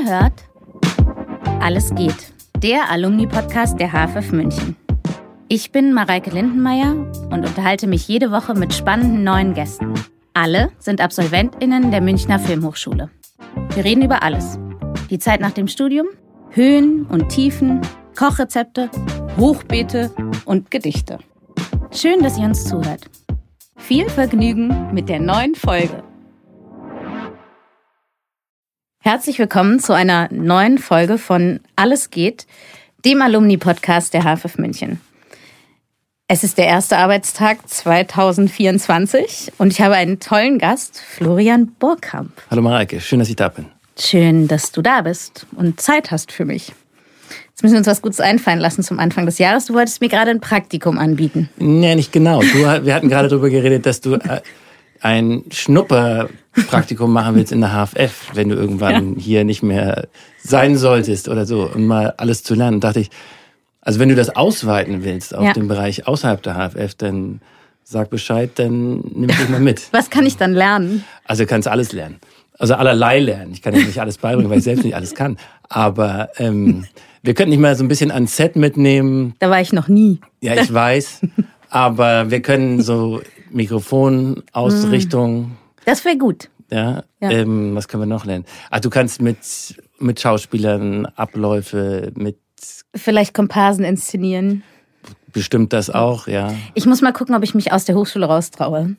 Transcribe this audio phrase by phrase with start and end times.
[0.00, 0.44] Ihr hört
[1.60, 4.76] Alles geht, der Alumni-Podcast der HFF München.
[5.48, 6.92] Ich bin Mareike Lindenmeier
[7.30, 9.94] und unterhalte mich jede Woche mit spannenden neuen Gästen.
[10.32, 13.10] Alle sind AbsolventInnen der Münchner Filmhochschule.
[13.74, 14.58] Wir reden über alles.
[15.10, 16.06] Die Zeit nach dem Studium,
[16.50, 17.80] Höhen und Tiefen,
[18.16, 18.90] Kochrezepte,
[19.36, 20.10] Hochbeete
[20.44, 21.18] und Gedichte.
[21.90, 23.10] Schön, dass ihr uns zuhört.
[23.76, 26.02] Viel Vergnügen mit der neuen Folge.
[29.02, 32.46] Herzlich willkommen zu einer neuen Folge von Alles geht,
[33.02, 35.00] dem Alumni-Podcast der HFF München.
[36.28, 42.30] Es ist der erste Arbeitstag 2024 und ich habe einen tollen Gast, Florian Burkamp.
[42.50, 43.64] Hallo Mareike, schön, dass ich da bin.
[43.98, 46.72] Schön, dass du da bist und Zeit hast für mich.
[47.48, 49.64] Jetzt müssen wir uns was Gutes einfallen lassen zum Anfang des Jahres.
[49.64, 51.48] Du wolltest mir gerade ein Praktikum anbieten.
[51.56, 52.42] Nee, nicht genau.
[52.42, 54.42] Du, wir hatten gerade darüber geredet, dass du äh,
[55.00, 59.20] ein Schnupperpraktikum machen willst in der HFF, wenn du irgendwann ja.
[59.20, 60.08] hier nicht mehr
[60.42, 62.80] sein solltest oder so, um mal alles zu lernen.
[62.80, 63.10] Da dachte ich,
[63.80, 65.52] also wenn du das ausweiten willst auf ja.
[65.52, 67.40] den Bereich außerhalb der HFF, dann
[67.82, 69.88] sag Bescheid, dann nimm dich mal mit.
[69.92, 71.04] Was kann ich dann lernen?
[71.24, 72.18] Also du kannst alles lernen.
[72.58, 73.52] Also allerlei lernen.
[73.52, 75.38] Ich kann ja nicht alles beibringen, weil ich selbst nicht alles kann.
[75.68, 76.84] Aber ähm,
[77.22, 79.34] wir könnten nicht mal so ein bisschen ans Set mitnehmen.
[79.38, 80.20] Da war ich noch nie.
[80.40, 81.22] Ja, ich weiß.
[81.70, 85.42] Aber wir können so Mikrofonausrichtung.
[85.42, 85.56] Mm.
[85.84, 86.50] Das wäre gut.
[86.70, 87.02] Ja.
[87.20, 87.30] ja.
[87.30, 88.44] Ähm, was können wir noch lernen?
[88.70, 89.38] Ah, du kannst mit
[90.00, 92.38] mit Schauspielern Abläufe mit.
[92.94, 94.62] Vielleicht Komparsen inszenieren.
[95.32, 96.52] Bestimmt das auch, ja.
[96.74, 98.96] Ich muss mal gucken, ob ich mich aus der Hochschule raustraue.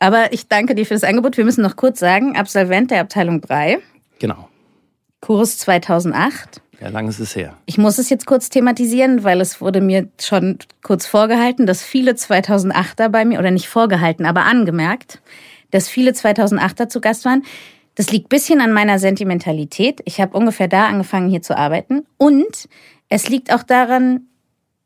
[0.00, 1.36] Aber ich danke dir für das Angebot.
[1.36, 3.78] Wir müssen noch kurz sagen, Absolvent der Abteilung 3.
[4.18, 4.48] Genau.
[5.20, 6.60] Kurs 2008.
[6.80, 7.56] Ja, lang ist es her.
[7.66, 12.12] Ich muss es jetzt kurz thematisieren, weil es wurde mir schon kurz vorgehalten, dass viele
[12.12, 15.20] 2008er bei mir, oder nicht vorgehalten, aber angemerkt,
[15.70, 17.42] dass viele 2008er zu Gast waren.
[17.96, 20.00] Das liegt bisschen an meiner Sentimentalität.
[20.06, 22.06] Ich habe ungefähr da angefangen, hier zu arbeiten.
[22.16, 22.68] Und
[23.10, 24.22] es liegt auch daran,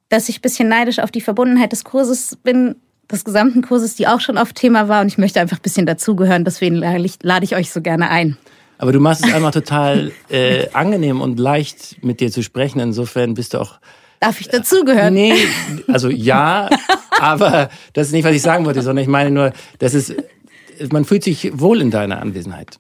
[0.08, 2.74] dass ich bisschen neidisch auf die Verbundenheit des Kurses bin,
[3.10, 5.00] des gesamten Kurses, die auch schon oft Thema war.
[5.00, 6.44] Und ich möchte einfach ein bisschen dazugehören.
[6.44, 8.36] Deswegen lade ich euch so gerne ein.
[8.78, 12.80] Aber du machst es einfach total äh, angenehm und leicht, mit dir zu sprechen.
[12.80, 13.78] Insofern bist du auch.
[14.20, 15.14] Darf ich dazugehören?
[15.14, 15.34] Nee,
[15.88, 16.70] also ja,
[17.20, 20.14] aber das ist nicht, was ich sagen wollte, sondern ich meine nur, das ist,
[20.90, 22.78] man fühlt sich wohl in deiner Anwesenheit.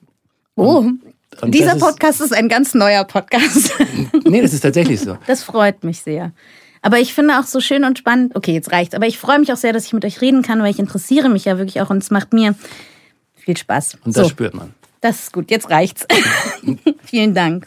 [0.56, 1.02] Oh, und,
[1.42, 3.72] und dieser Podcast ist, ist ein ganz neuer Podcast.
[4.24, 5.18] nee, das ist tatsächlich so.
[5.26, 6.32] Das freut mich sehr.
[6.80, 9.52] Aber ich finde auch so schön und spannend, okay, jetzt reicht's, aber ich freue mich
[9.52, 11.90] auch sehr, dass ich mit euch reden kann, weil ich interessiere mich ja wirklich auch
[11.90, 12.54] und es macht mir
[13.36, 13.98] viel Spaß.
[14.04, 14.28] Und das so.
[14.28, 14.74] spürt man.
[15.04, 16.06] Das ist gut, jetzt reicht's.
[17.04, 17.66] Vielen Dank.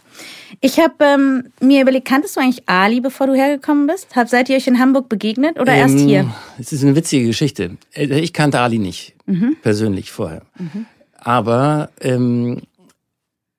[0.59, 4.15] Ich habe ähm, mir überlegt, kanntest du eigentlich Ali, bevor du hergekommen bist?
[4.15, 6.33] Hab, seid ihr euch in Hamburg begegnet oder ähm, erst hier?
[6.57, 7.77] Es ist eine witzige Geschichte.
[7.93, 9.55] Äh, ich kannte Ali nicht, mhm.
[9.61, 10.41] persönlich vorher.
[10.57, 10.85] Mhm.
[11.17, 12.61] Aber ähm,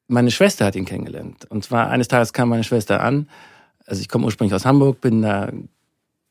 [0.09, 1.47] meine Schwester hat ihn kennengelernt.
[1.49, 3.29] Und zwar eines Tages kam meine Schwester an
[3.89, 5.51] also ich komme ursprünglich aus Hamburg, bin da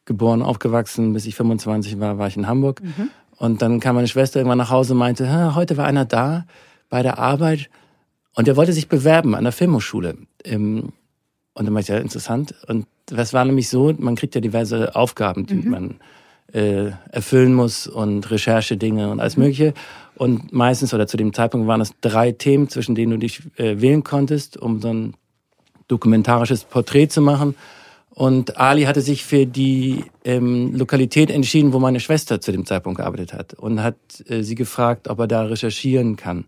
[0.06, 2.82] geboren, aufgewachsen, bis ich 25 war, war ich in Hamburg.
[2.82, 3.10] Mhm.
[3.38, 6.46] Und dann kam meine Schwester irgendwann nach Hause und meinte, heute war einer da
[6.90, 7.70] bei der Arbeit
[8.36, 10.18] und der wollte sich bewerben an der Filmhochschule.
[10.46, 10.94] Und
[11.54, 12.54] dann war ich ja interessant.
[12.68, 15.70] Und das war nämlich so, man kriegt ja diverse Aufgaben, die mhm.
[15.70, 15.96] man
[16.54, 19.44] äh, erfüllen muss und Recherchedinge und alles mhm.
[19.44, 19.74] Mögliche.
[20.16, 23.82] Und meistens oder zu dem Zeitpunkt waren es drei Themen, zwischen denen du dich äh,
[23.82, 25.14] wählen konntest, um so ein
[25.88, 27.56] dokumentarisches Porträt zu machen.
[28.10, 32.98] Und Ali hatte sich für die ähm, Lokalität entschieden, wo meine Schwester zu dem Zeitpunkt
[32.98, 33.96] gearbeitet hat und hat
[34.28, 36.46] äh, sie gefragt, ob er da recherchieren kann.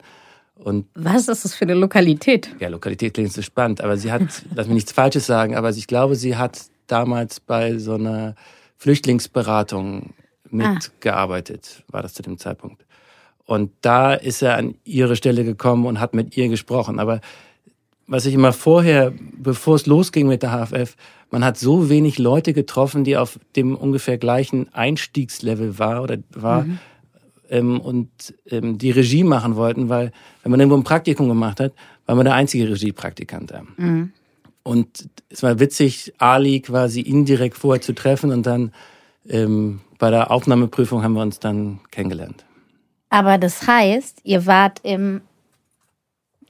[0.64, 2.53] Und Was ist das für eine Lokalität?
[2.59, 4.22] Ja, Lokalität klingt so spannend, aber sie hat,
[4.56, 8.36] lass mich nichts Falsches sagen, aber ich glaube, sie hat damals bei so einer
[8.78, 10.14] Flüchtlingsberatung
[10.50, 11.94] mitgearbeitet, ah.
[11.94, 12.86] war das zu dem Zeitpunkt.
[13.46, 17.00] Und da ist er an ihre Stelle gekommen und hat mit ihr gesprochen.
[17.00, 17.19] Aber
[18.06, 20.96] was ich immer vorher, bevor es losging mit der HFF,
[21.31, 26.64] man hat so wenig Leute getroffen, die auf dem ungefähr gleichen Einstiegslevel war oder war
[26.64, 26.80] mhm.
[27.50, 28.10] Ähm, und
[28.50, 30.12] ähm, die Regie machen wollten, weil
[30.44, 31.74] wenn man irgendwo ein Praktikum gemacht hat,
[32.06, 33.62] war man der einzige Regiepraktikant da.
[33.78, 34.12] Mhm.
[34.63, 38.72] Und es war witzig, Ali quasi indirekt vorher zu treffen und dann
[39.28, 42.46] ähm, bei der Aufnahmeprüfung haben wir uns dann kennengelernt.
[43.10, 45.22] Aber das heißt, ihr wart im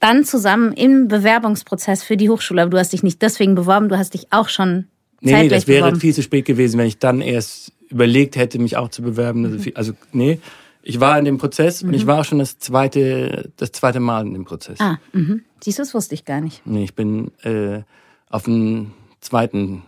[0.00, 2.62] dann zusammen im Bewerbungsprozess für die Hochschule.
[2.62, 4.86] Aber du hast dich nicht deswegen beworben, du hast dich auch schon
[5.20, 6.00] Nee, nee das wäre beworben.
[6.00, 9.44] viel zu spät gewesen, wenn ich dann erst überlegt hätte, mich auch zu bewerben.
[9.44, 10.38] Also, viel, also nee,
[10.82, 11.88] ich war in dem Prozess mhm.
[11.88, 12.08] und ich mhm.
[12.08, 14.80] war auch schon das zweite, das zweite Mal in dem Prozess.
[14.80, 15.42] Ah, mhm.
[15.62, 16.66] siehst du, das wusste ich gar nicht.
[16.66, 17.82] Nee, ich bin äh,
[18.28, 19.82] auf dem zweiten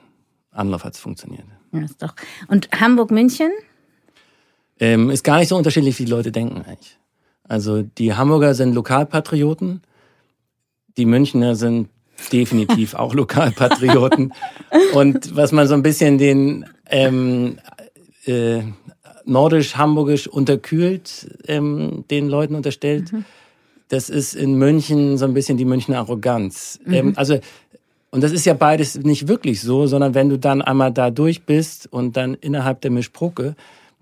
[0.51, 1.45] Anlauf hat es funktioniert.
[1.73, 2.15] Ja, ist doch.
[2.49, 3.51] Und Hamburg-München?
[4.79, 6.99] Ähm, ist gar nicht so unterschiedlich, wie die Leute denken eigentlich.
[7.45, 9.83] Also die Hamburger sind Lokalpatrioten
[10.97, 11.89] die Münchner sind
[12.33, 14.33] definitiv auch Lokalpatrioten.
[14.95, 17.59] Und was man so ein bisschen den ähm,
[18.25, 18.63] äh,
[19.25, 23.25] nordisch-hamburgisch unterkühlt ähm, den Leuten unterstellt, mhm.
[23.89, 26.81] das ist in München so ein bisschen die Münchner Arroganz.
[26.85, 26.95] Mhm.
[26.95, 27.39] Ähm, also
[28.15, 31.45] und das ist ja beides nicht wirklich so, sondern wenn du dann einmal da durch
[31.45, 33.57] bist und dann innerhalb der Mischbrucke,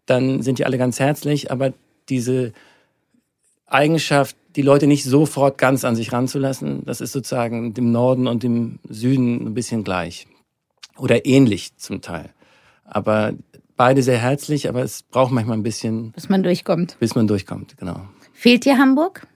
[0.07, 1.73] dann sind die alle ganz herzlich, aber
[2.09, 2.53] diese
[3.67, 8.43] Eigenschaft, die Leute nicht sofort ganz an sich ranzulassen, das ist sozusagen dem Norden und
[8.43, 10.27] dem Süden ein bisschen gleich.
[10.99, 12.31] Oder ähnlich zum Teil.
[12.85, 13.33] Aber
[13.81, 16.13] beide sehr herzlich, aber es braucht manchmal ein bisschen.
[16.13, 16.99] Bis man durchkommt.
[17.01, 18.03] Bis man durchkommt, genau.
[18.35, 19.27] Fehlt dir Hamburg?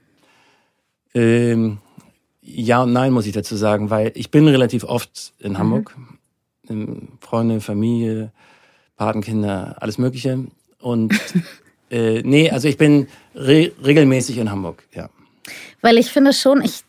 [1.15, 1.79] Ähm,
[2.41, 5.57] ja und nein, muss ich dazu sagen, weil ich bin relativ oft in mhm.
[5.57, 5.97] Hamburg.
[6.69, 7.07] Mhm.
[7.21, 8.31] Freunde, Familie,
[8.97, 10.45] Patenkinder, alles Mögliche.
[10.79, 11.19] Und
[11.89, 15.09] äh, nee, also ich bin re regelmäßig in Hamburg, ja.
[15.81, 16.83] Weil ich finde schon, ich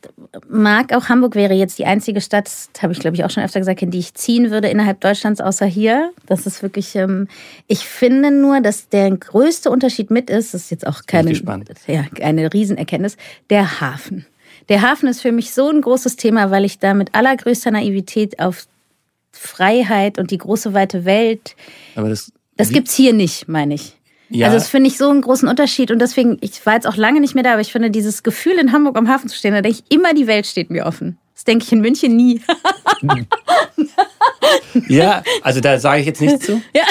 [0.48, 2.50] mag auch Hamburg wäre jetzt die einzige Stadt,
[2.80, 5.40] habe ich glaube ich auch schon öfter gesagt, in die ich ziehen würde innerhalb Deutschlands,
[5.40, 6.12] außer hier.
[6.26, 7.28] Das ist wirklich, ähm,
[7.66, 11.32] ich finde nur, dass der größte Unterschied mit ist, das ist jetzt auch keine,
[11.86, 13.16] ja, eine Riesenerkenntnis,
[13.50, 14.26] der Hafen.
[14.68, 18.40] Der Hafen ist für mich so ein großes Thema, weil ich da mit allergrößter Naivität
[18.40, 18.66] auf
[19.30, 21.54] Freiheit und die große weite Welt.
[21.94, 23.96] Aber das, das gibt's hier nicht, meine ich.
[24.28, 24.46] Ja.
[24.46, 27.20] Also das finde ich so einen großen Unterschied und deswegen, ich war jetzt auch lange
[27.20, 29.62] nicht mehr da, aber ich finde dieses Gefühl in Hamburg am Hafen zu stehen, da
[29.62, 31.18] denke ich immer, die Welt steht mir offen.
[31.34, 32.40] Das denke ich in München nie.
[34.88, 36.62] ja, also da sage ich jetzt nichts zu.
[36.74, 36.84] Ja.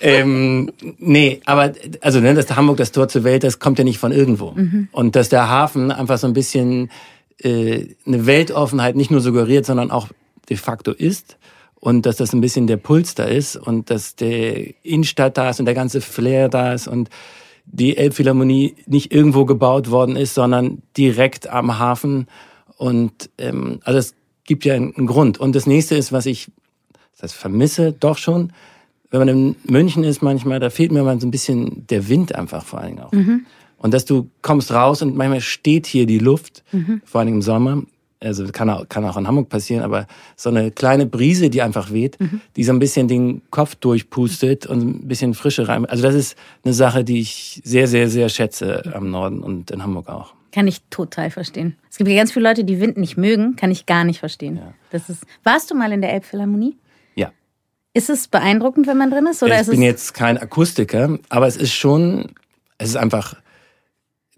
[0.00, 3.98] Ähm, nee, aber also ne, dass Hamburg das Tor zur Welt, das kommt ja nicht
[3.98, 4.52] von irgendwo.
[4.52, 4.88] Mhm.
[4.92, 6.90] Und dass der Hafen einfach so ein bisschen
[7.42, 10.08] äh, eine Weltoffenheit nicht nur suggeriert, sondern auch
[10.48, 11.36] de facto ist
[11.80, 15.60] und dass das ein bisschen der Puls da ist und dass der Innenstadt da ist
[15.60, 17.08] und der ganze Flair da ist und
[17.64, 22.26] die Elbphilharmonie nicht irgendwo gebaut worden ist, sondern direkt am Hafen.
[22.76, 24.14] Und ähm, also es
[24.44, 25.38] gibt ja einen Grund.
[25.38, 26.50] Und das nächste ist, was ich
[27.18, 28.52] das heißt, vermisse doch schon,
[29.10, 32.34] wenn man in München ist manchmal, da fehlt mir mal so ein bisschen der Wind
[32.34, 33.12] einfach vor allen Dingen auch.
[33.12, 33.46] Mhm.
[33.78, 37.00] Und dass du kommst raus und manchmal steht hier die Luft, mhm.
[37.04, 37.82] vor allem im Sommer,
[38.20, 40.06] also kann auch, kann auch in Hamburg passieren, aber
[40.36, 42.40] so eine kleine Brise, die einfach weht, mhm.
[42.56, 45.86] die so ein bisschen den Kopf durchpustet und ein bisschen Frische rein.
[45.86, 49.82] Also das ist eine Sache, die ich sehr, sehr, sehr schätze am Norden und in
[49.82, 50.34] Hamburg auch.
[50.52, 51.76] Kann ich total verstehen.
[51.90, 54.56] Es gibt ja ganz viele Leute, die Wind nicht mögen, kann ich gar nicht verstehen.
[54.56, 54.74] Ja.
[54.90, 56.76] Das ist, warst du mal in der Elbphilharmonie?
[57.14, 57.30] Ja.
[57.92, 59.42] Ist es beeindruckend, wenn man drin ist?
[59.42, 62.32] Oder ich ist bin jetzt kein Akustiker, aber es ist schon,
[62.78, 63.36] es ist einfach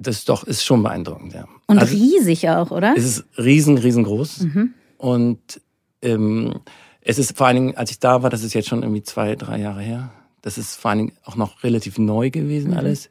[0.01, 1.47] das doch ist schon beeindruckend, ja.
[1.67, 2.95] Und also, riesig auch, oder?
[2.97, 4.41] Es ist riesen, riesengroß.
[4.41, 4.75] Mhm.
[4.97, 5.61] Und
[6.03, 6.61] ähm,
[7.03, 9.37] es ist vor allen Dingen, als ich da war, das ist jetzt schon irgendwie zwei,
[9.37, 10.11] drei Jahre her,
[10.43, 12.79] das ist vor allen Dingen auch noch relativ neu gewesen mhm.
[12.79, 13.11] alles.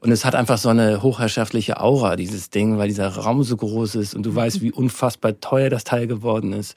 [0.00, 3.94] Und es hat einfach so eine hochherrschaftliche Aura, dieses Ding, weil dieser Raum so groß
[3.96, 4.36] ist und du mhm.
[4.36, 6.76] weißt, wie unfassbar teuer das Teil geworden ist.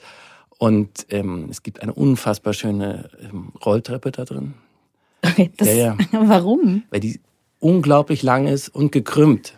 [0.59, 4.55] Und ähm, es gibt eine unfassbar schöne ähm, Rolltreppe da drin.
[5.23, 5.97] Okay, das, ja, ja.
[6.11, 6.83] Warum?
[6.89, 7.19] Weil die
[7.59, 9.57] unglaublich lang ist und gekrümmt.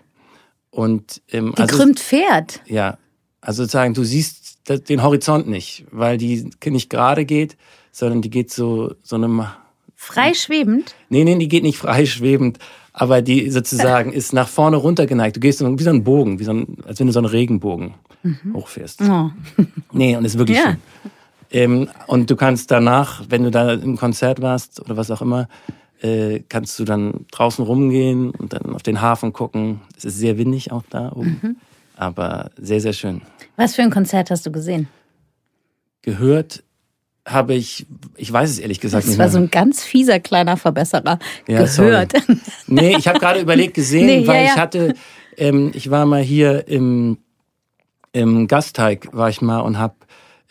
[0.72, 2.62] Und, ähm, also gekrümmt also, fährt?
[2.66, 2.98] Ja.
[3.42, 7.58] Also sozusagen, du siehst den Horizont nicht, weil die nicht gerade geht,
[7.92, 9.46] sondern die geht so, so einem.
[9.96, 10.96] Freischwebend?
[11.10, 12.60] Nee, nee, die geht nicht freischwebend,
[12.94, 15.36] aber die sozusagen ist nach vorne runtergeneigt.
[15.36, 17.96] Du gehst wie so ein Bogen, wie so ein, als wenn du so einen Regenbogen
[18.24, 18.54] mhm.
[18.54, 19.02] hochfährst.
[19.02, 19.32] Oh.
[19.92, 20.66] Nee, und ist wirklich ja.
[20.66, 20.78] schön.
[21.52, 25.48] Ähm, und du kannst danach, wenn du da im Konzert warst oder was auch immer,
[26.02, 29.82] äh, kannst du dann draußen rumgehen und dann auf den Hafen gucken.
[29.98, 31.56] Es ist sehr windig auch da oben, mhm.
[31.96, 33.22] aber sehr, sehr schön.
[33.56, 34.88] Was für ein Konzert hast du gesehen?
[36.02, 36.64] Gehört
[37.28, 39.20] habe ich, ich weiß es ehrlich gesagt das nicht.
[39.20, 41.20] Das war so ein ganz fieser kleiner Verbesserer.
[41.48, 42.14] Ja, Gehört.
[42.14, 42.40] Sorry.
[42.68, 44.54] Nee, ich habe gerade überlegt gesehen, nee, weil ja, ja.
[44.54, 44.94] ich hatte,
[45.38, 47.18] ähm, ich war mal hier im,
[48.14, 49.96] im Gasteig, war ich mal und habe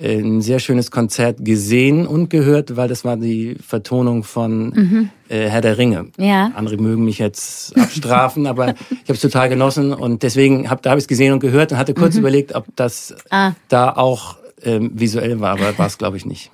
[0.01, 5.11] ein sehr schönes Konzert gesehen und gehört, weil das war die Vertonung von mhm.
[5.29, 6.07] äh, Herr der Ringe.
[6.19, 6.53] Ja.
[6.55, 10.91] Andere mögen mich jetzt abstrafen, aber ich habe es total genossen und deswegen hab, da
[10.91, 12.21] habe ich es gesehen und gehört und hatte kurz mhm.
[12.21, 13.53] überlegt, ob das ah.
[13.69, 16.53] da auch ähm, visuell war, aber war es glaube ich nicht.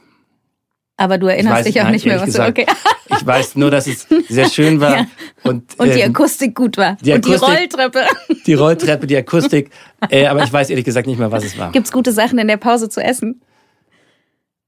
[0.97, 2.73] Aber du erinnerst weiß, dich auch nein, nicht mehr, was gesagt, du, okay.
[3.11, 4.95] Ich weiß nur, dass es sehr schön war.
[4.95, 5.07] Ja.
[5.43, 6.97] Und, und die ähm, Akustik gut war.
[7.03, 8.01] Die Akustik, und die Rolltreppe.
[8.47, 9.71] Die Rolltreppe, die Akustik.
[10.09, 11.73] Äh, aber ich weiß ehrlich gesagt nicht mehr, was es war.
[11.73, 13.41] Gibt's gute Sachen in der Pause zu essen?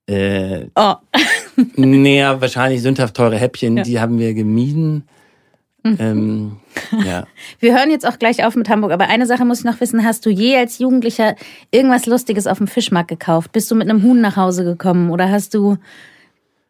[0.06, 0.94] Äh, oh.
[1.76, 3.82] naja, wahrscheinlich sündhaft teure Häppchen, ja.
[3.82, 5.06] die haben wir gemieden.
[5.82, 5.96] Mhm.
[6.00, 6.56] Ähm,
[7.04, 7.26] ja.
[7.60, 10.04] Wir hören jetzt auch gleich auf mit Hamburg, aber eine Sache muss ich noch wissen.
[10.04, 11.36] Hast du je als Jugendlicher
[11.70, 13.52] irgendwas Lustiges auf dem Fischmarkt gekauft?
[13.52, 15.76] Bist du mit einem Huhn nach Hause gekommen oder hast du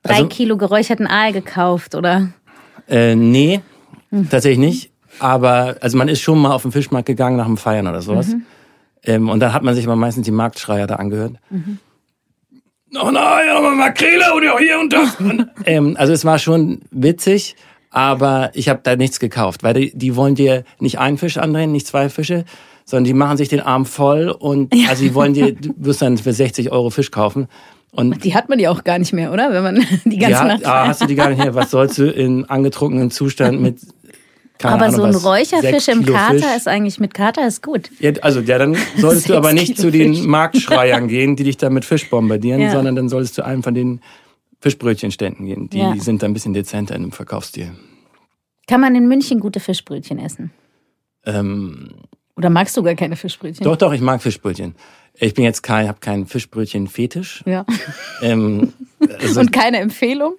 [0.06, 2.28] drei also, Kilo geräucherten Aal gekauft, oder?
[2.88, 3.60] Äh, nee,
[4.10, 4.28] mhm.
[4.30, 4.90] tatsächlich nicht.
[5.18, 8.28] Aber also man ist schon mal auf den Fischmarkt gegangen nach dem Feiern oder sowas.
[8.28, 8.42] Mhm.
[9.04, 11.34] Ähm, und dann hat man sich aber meistens die Marktschreier da angehört.
[11.50, 11.78] Mhm.
[12.94, 15.16] Oh nein, aber Makrele und hier und das.
[15.66, 17.56] ähm, also es war schon witzig,
[17.90, 21.72] aber ich habe da nichts gekauft, weil die, die wollen dir nicht einen Fisch andrehen,
[21.72, 22.44] nicht zwei Fische,
[22.86, 24.88] sondern die machen sich den Arm voll und ja.
[24.88, 27.48] also die wollen dir, du wirst dann für 60 Euro Fisch kaufen.
[27.90, 29.52] Und die hat man ja auch gar nicht mehr, oder?
[29.52, 29.74] Wenn man
[30.04, 30.66] die ganze ja, Nacht.
[30.66, 31.54] Ah, hast du die gar nicht mehr.
[31.54, 33.80] Was sollst du in angetrunkenen Zustand mit
[34.58, 36.56] keine aber Ahnung, so ein Räucherfisch im Kater Fisch.
[36.56, 37.90] ist eigentlich mit Kater ist gut.
[37.98, 40.24] Ja, also ja, dann solltest du aber nicht Kilo zu den Fisch.
[40.24, 42.70] Marktschreiern gehen, die dich da mit Fisch bombardieren, ja.
[42.70, 44.00] sondern dann solltest du einem von den
[44.60, 45.68] Fischbrötchenständen gehen.
[45.68, 45.94] Die ja.
[45.96, 47.72] sind da ein bisschen dezenter in dem Verkaufsstil.
[48.66, 50.52] Kann man in München gute Fischbrötchen essen?
[51.26, 51.90] Ähm,
[52.36, 53.64] Oder magst du gar keine Fischbrötchen?
[53.64, 54.74] Doch, doch, ich mag Fischbrötchen.
[55.14, 57.42] Ich bin jetzt kein, habe keinen Fischbrötchen-Fetisch.
[57.46, 57.64] Ja.
[58.20, 58.74] Ähm,
[59.20, 60.34] also, und keine Empfehlung?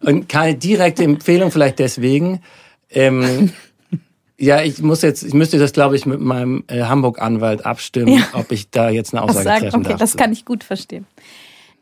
[0.00, 2.40] Und keine direkte Empfehlung, vielleicht deswegen.
[2.88, 3.52] Ähm,
[4.38, 8.24] ja, ich muss jetzt, ich müsste das, glaube ich, mit meinem äh, Hamburg-Anwalt abstimmen, ja.
[8.32, 10.00] ob ich da jetzt eine Aussage sagen, treffen okay, darf.
[10.00, 11.06] Das kann ich gut verstehen.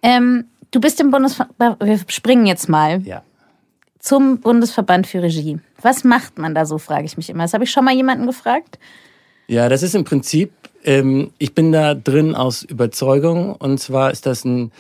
[0.03, 3.23] Ähm, du bist im Bundesverband, wir springen jetzt mal ja.
[4.01, 5.61] zum Bundesverband für Regie.
[5.81, 7.45] Was macht man da so, frage ich mich immer.
[7.45, 8.79] Das habe ich schon mal jemanden gefragt.
[9.51, 10.53] Ja, das ist im Prinzip,
[10.85, 14.71] ähm, ich bin da drin aus Überzeugung und zwar ist das ein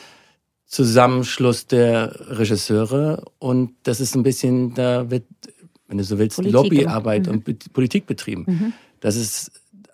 [0.64, 5.24] Zusammenschluss der Regisseure und das ist ein bisschen, da wird
[5.88, 7.32] wenn du so willst, Politik Lobbyarbeit mhm.
[7.32, 8.44] und Politik betrieben.
[8.46, 8.72] Mhm.
[9.00, 9.50] Das ist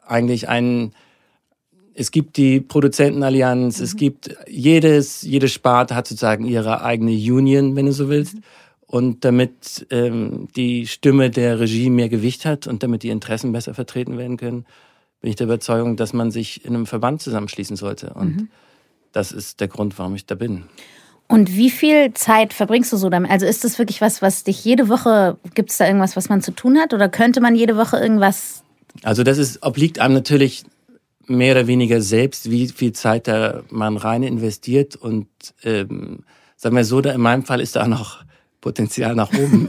[0.06, 0.92] eigentlich ein,
[1.94, 3.84] es gibt die Produzentenallianz, mhm.
[3.84, 8.36] es gibt jedes, jede Sparte hat sozusagen ihre eigene Union, wenn du so willst.
[8.86, 13.74] Und damit ähm, die Stimme der Regie mehr Gewicht hat und damit die Interessen besser
[13.74, 14.64] vertreten werden können,
[15.20, 18.14] bin ich der Überzeugung, dass man sich in einem Verband zusammenschließen sollte.
[18.14, 18.48] Und mhm.
[19.12, 20.64] das ist der Grund, warum ich da bin.
[21.28, 23.30] Und wie viel Zeit verbringst du so damit?
[23.30, 26.40] Also ist das wirklich was, was dich jede Woche, gibt es da irgendwas, was man
[26.40, 26.94] zu tun hat?
[26.94, 28.62] Oder könnte man jede Woche irgendwas?
[29.02, 30.64] Also das ist, obliegt einem natürlich
[31.26, 34.94] mehr oder weniger selbst, wie viel Zeit da man rein investiert.
[34.94, 35.26] Und
[35.64, 36.20] ähm,
[36.56, 38.24] sagen wir so, da in meinem Fall ist da auch noch
[38.66, 39.68] Potenzial nach oben.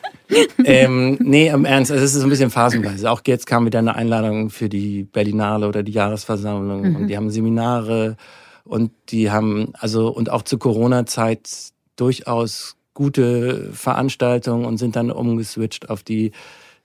[0.64, 3.10] ähm, nee, im Ernst, also es ist ein bisschen phasenweise.
[3.10, 6.96] Auch jetzt kam wieder eine Einladung für die Berlinale oder die Jahresversammlung mhm.
[6.96, 8.16] und die haben Seminare
[8.64, 11.50] und die haben, also, und auch zur Corona-Zeit
[11.96, 16.32] durchaus gute Veranstaltungen und sind dann umgeswitcht auf die,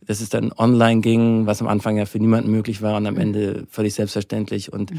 [0.06, 3.16] dass es dann online ging, was am Anfang ja für niemanden möglich war und am
[3.16, 4.74] Ende völlig selbstverständlich.
[4.74, 4.92] Und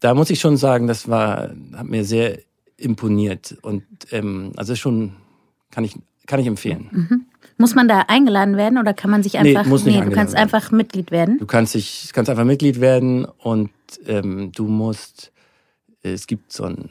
[0.00, 2.40] da muss ich schon sagen, das war, hat mir sehr
[2.76, 3.56] imponiert.
[3.62, 5.12] Und ähm, also schon
[5.76, 5.94] kann ich,
[6.26, 6.88] kann ich empfehlen.
[6.90, 7.26] Mhm.
[7.58, 9.64] Muss man da eingeladen werden oder kann man sich einfach.
[9.64, 10.42] Nee, muss nicht nee du kannst werden.
[10.42, 11.38] einfach Mitglied werden.
[11.38, 13.70] Du kannst dich, kannst einfach Mitglied werden und
[14.06, 15.32] ähm, du musst
[16.14, 16.88] es gibt so ein,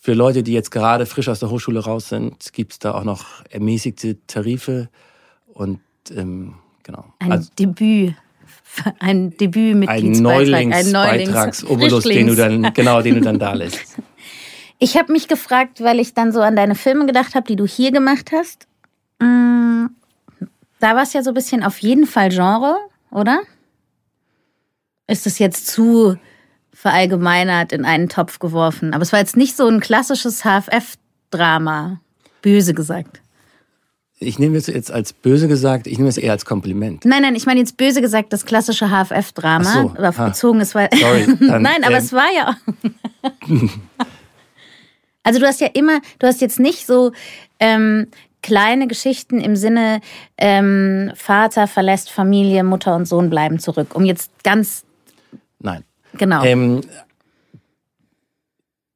[0.00, 3.04] für Leute, die jetzt gerade frisch aus der Hochschule raus sind, gibt es da auch
[3.04, 4.88] noch ermäßigte Tarife
[5.46, 5.80] und
[6.14, 7.04] ähm, genau.
[7.18, 8.14] Ein also, Debüt.
[8.98, 13.96] Ein Debüt mit ein Neulingsbeitragsobolus, den du dann genau, den du dann da lässt.
[14.78, 17.66] Ich habe mich gefragt, weil ich dann so an deine Filme gedacht habe, die du
[17.66, 18.66] hier gemacht hast.
[19.18, 19.86] Mm,
[20.80, 22.76] da war es ja so ein bisschen auf jeden Fall Genre,
[23.10, 23.40] oder?
[25.06, 26.18] Ist es jetzt zu
[26.76, 28.92] verallgemeinert in einen Topf geworfen.
[28.92, 32.00] Aber es war jetzt nicht so ein klassisches HFF-Drama,
[32.42, 33.22] böse gesagt.
[34.18, 37.04] Ich nehme es jetzt als böse gesagt, ich nehme es eher als Kompliment.
[37.04, 39.72] Nein, nein, ich meine jetzt böse gesagt das klassische HFF-Drama.
[39.72, 40.28] So, ah.
[40.28, 40.88] bezogen ist, weil.
[40.94, 41.26] Sorry.
[41.40, 42.04] Dann, nein, aber ähm.
[42.04, 42.56] es war ja.
[45.26, 47.10] also du hast ja immer, du hast jetzt nicht so
[47.58, 48.06] ähm,
[48.42, 50.00] kleine Geschichten im Sinne
[50.38, 54.84] ähm, Vater verlässt Familie, Mutter und Sohn bleiben zurück, um jetzt ganz.
[55.58, 55.82] Nein.
[56.12, 56.44] Genau.
[56.44, 56.82] Ähm,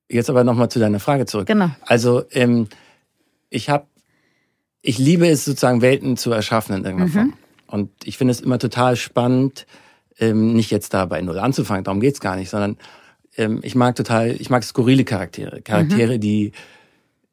[0.09, 1.49] jetzt aber nochmal zu deiner Frage zurück.
[1.49, 1.71] Genau.
[1.85, 2.69] Also ähm,
[3.49, 3.87] ich habe,
[4.83, 7.13] ich liebe es sozusagen Welten zu erschaffen in irgendeiner mhm.
[7.13, 7.33] Form.
[7.67, 9.67] Und ich finde es immer total spannend,
[10.21, 12.77] ähm, nicht jetzt da bei Null anzufangen, darum geht's gar nicht, sondern
[13.37, 15.63] ähm, ich mag total, ich mag skurrile Charaktere.
[15.63, 16.21] Charaktere, mhm.
[16.21, 16.53] die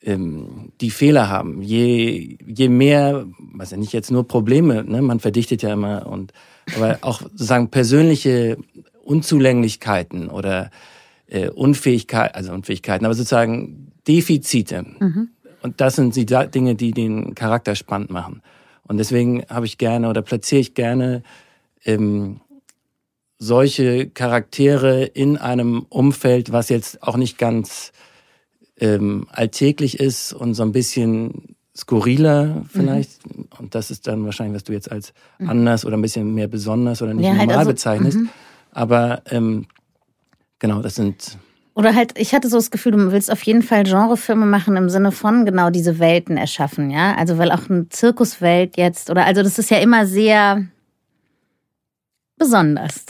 [0.01, 1.61] ähm, die Fehler haben.
[1.61, 6.33] Je, je mehr, was ja nicht jetzt nur Probleme, ne, man verdichtet ja immer und
[6.75, 8.57] aber auch sozusagen persönliche
[9.03, 10.69] Unzulänglichkeiten oder
[11.27, 14.85] äh, Unfähigkeit, also Unfähigkeiten, aber sozusagen Defizite.
[14.99, 15.29] Mhm.
[15.61, 18.41] Und das sind die Dinge, die den Charakter spannend machen.
[18.87, 21.23] Und deswegen habe ich gerne oder platziere ich gerne
[21.83, 22.39] ähm,
[23.39, 27.91] solche Charaktere in einem Umfeld, was jetzt auch nicht ganz
[28.79, 33.25] ähm, alltäglich ist und so ein bisschen skurriler vielleicht.
[33.25, 33.47] Mhm.
[33.59, 35.49] Und das ist dann wahrscheinlich, was du jetzt als mhm.
[35.49, 38.17] anders oder ein bisschen mehr besonders oder nicht ja, normal halt also, bezeichnest.
[38.17, 38.29] Mhm.
[38.71, 39.67] Aber ähm,
[40.59, 41.37] genau, das sind.
[41.75, 44.89] Oder halt, ich hatte so das Gefühl, du willst auf jeden Fall Genrefilme machen im
[44.89, 47.15] Sinne von genau diese Welten erschaffen, ja?
[47.15, 50.65] Also, weil auch eine Zirkuswelt jetzt, oder also das ist ja immer sehr
[52.37, 53.05] besonders.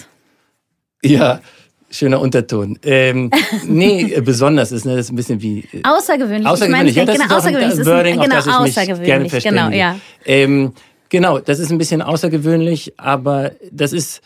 [1.12, 1.42] Ja,
[1.90, 2.78] Schöner Unterton.
[2.84, 3.32] Ähm,
[3.66, 5.60] nee, äh, besonders ist, ne, das ist ein bisschen wie.
[5.72, 6.46] Äh, außergewöhnlich.
[6.46, 7.80] Außergewöhnlich, ich meine, ja, das genau, ist außergewöhnlich.
[7.80, 9.44] Ein Wording, genau, auf das ich mich außergewöhnlich.
[9.44, 9.58] gerne.
[9.58, 10.00] Genau, ja.
[10.26, 10.74] Ähm,
[11.08, 14.22] genau, das ist ein bisschen außergewöhnlich, aber das ist.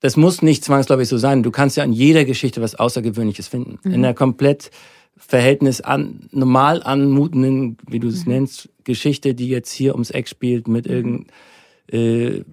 [0.00, 1.42] Das muss nicht zwangsläufig so sein.
[1.42, 3.80] Du kannst ja an jeder Geschichte was Außergewöhnliches finden.
[3.82, 3.94] Mhm.
[3.94, 4.70] In einer komplett
[5.16, 8.32] Verhältnis an normal anmutenden, wie du es mhm.
[8.32, 11.26] nennst, Geschichte, die jetzt hier ums Eck spielt mit irgendeinem
[11.90, 12.44] äh,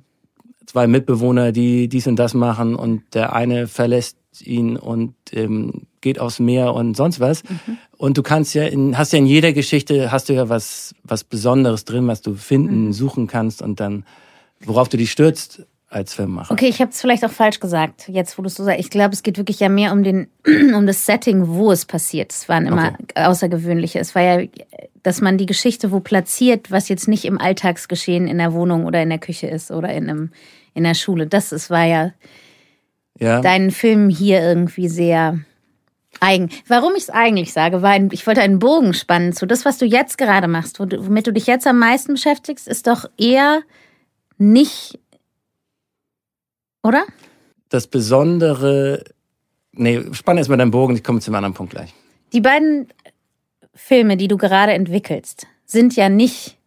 [0.66, 6.20] zwei Mitbewohner, die dies und das machen und der eine verlässt ihn und ähm, geht
[6.20, 7.44] aufs Meer und sonst was.
[7.44, 7.78] Mhm.
[7.98, 11.24] Und du kannst ja in, hast ja in jeder Geschichte, hast du ja was, was
[11.24, 12.94] Besonderes drin, was du finden, mhm.
[12.94, 14.06] suchen kannst und dann,
[14.66, 16.52] worauf du dich stürzt als Filmemacher.
[16.52, 18.80] Okay, ich habe es vielleicht auch falsch gesagt, jetzt wo du es so sagst.
[18.80, 20.28] Ich glaube, es geht wirklich ja mehr um den,
[20.76, 22.32] um das Setting, wo es passiert.
[22.32, 23.26] Es waren immer okay.
[23.26, 24.00] außergewöhnliche.
[24.00, 24.48] Es war ja,
[25.04, 29.02] dass man die Geschichte wo platziert, was jetzt nicht im Alltagsgeschehen in der Wohnung oder
[29.02, 30.32] in der Küche ist oder in einem
[30.74, 31.28] in der Schule.
[31.28, 32.12] Das ist, war ja,
[33.20, 33.42] ja.
[33.42, 35.40] deinen Film hier irgendwie sehr
[36.20, 36.50] eigen.
[36.68, 39.86] Warum ich es eigentlich sage, weil ich wollte einen Bogen spannen zu das, was du
[39.86, 43.62] jetzt gerade machst, womit du dich jetzt am meisten beschäftigst, ist doch eher
[44.38, 45.00] nicht,
[46.84, 47.04] oder?
[47.70, 49.04] Das Besondere,
[49.72, 51.94] nee, spann erst mal deinen Bogen, ich komme zum anderen Punkt gleich.
[52.34, 52.88] Die beiden
[53.74, 56.58] Filme, die du gerade entwickelst, sind ja nicht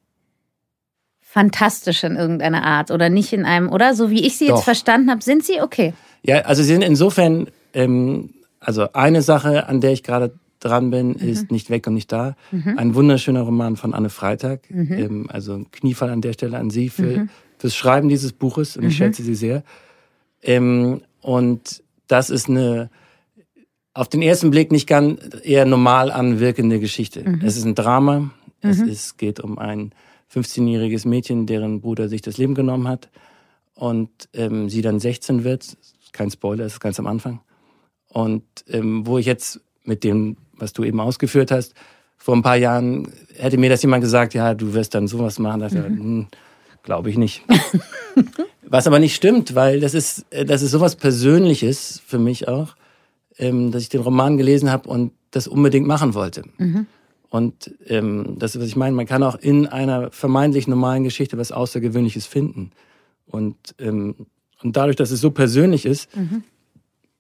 [1.21, 3.95] fantastisch in irgendeiner Art oder nicht in einem, oder?
[3.95, 4.57] So wie ich sie Doch.
[4.57, 5.93] jetzt verstanden habe, sind sie okay?
[6.23, 11.09] Ja, also sie sind insofern, ähm, also eine Sache, an der ich gerade dran bin,
[11.09, 11.17] mhm.
[11.17, 12.37] ist Nicht weg und nicht da.
[12.51, 12.79] Mhm.
[12.79, 14.71] Ein wunderschöner Roman von Anne Freitag.
[14.71, 14.93] Mhm.
[14.93, 17.29] Ähm, also Kniefall an der Stelle an Sie für, mhm.
[17.59, 19.05] fürs Schreiben dieses Buches und ich mhm.
[19.05, 19.63] schätze sie sehr.
[20.47, 22.89] Ähm, und das ist eine
[23.93, 27.27] auf den ersten Blick nicht ganz eher normal anwirkende Geschichte.
[27.27, 27.41] Mhm.
[27.43, 28.31] Es ist ein Drama.
[28.61, 29.93] Es ist, geht um ein
[30.33, 33.09] 15-jähriges Mädchen, deren Bruder sich das Leben genommen hat
[33.75, 35.77] und ähm, sie dann 16 wird.
[36.13, 37.41] Kein Spoiler, es ist ganz am Anfang.
[38.09, 41.75] Und ähm, wo ich jetzt mit dem, was du eben ausgeführt hast,
[42.17, 45.61] vor ein paar Jahren hätte mir das jemand gesagt, ja, du wirst dann sowas machen,
[45.61, 46.27] mhm.
[46.87, 47.43] Glaube ich nicht.
[48.67, 52.75] was aber nicht stimmt, weil das ist, das ist sowas Persönliches für mich auch,
[53.39, 56.45] ähm, dass ich den Roman gelesen habe und das unbedingt machen wollte.
[56.57, 56.87] Mhm.
[57.29, 61.37] Und ähm, das ist, was ich meine, man kann auch in einer vermeintlich normalen Geschichte
[61.37, 62.71] was Außergewöhnliches finden.
[63.27, 64.15] Und, ähm,
[64.63, 66.45] und dadurch, dass es so persönlich ist, mhm.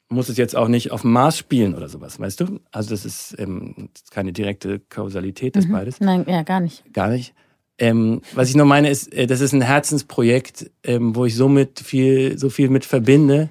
[0.09, 2.61] muss es jetzt auch nicht auf dem Mars spielen oder sowas, weißt du?
[2.71, 5.73] Also das ist, ähm, keine direkte Kausalität, das mhm.
[5.73, 6.01] beides.
[6.01, 6.91] Nein, ja, gar nicht.
[6.95, 7.35] Gar nicht.
[7.79, 11.81] Ähm, was ich nur meine, ist, äh, das ist ein Herzensprojekt, ähm, wo ich somit
[11.81, 13.51] viel, so viel mit verbinde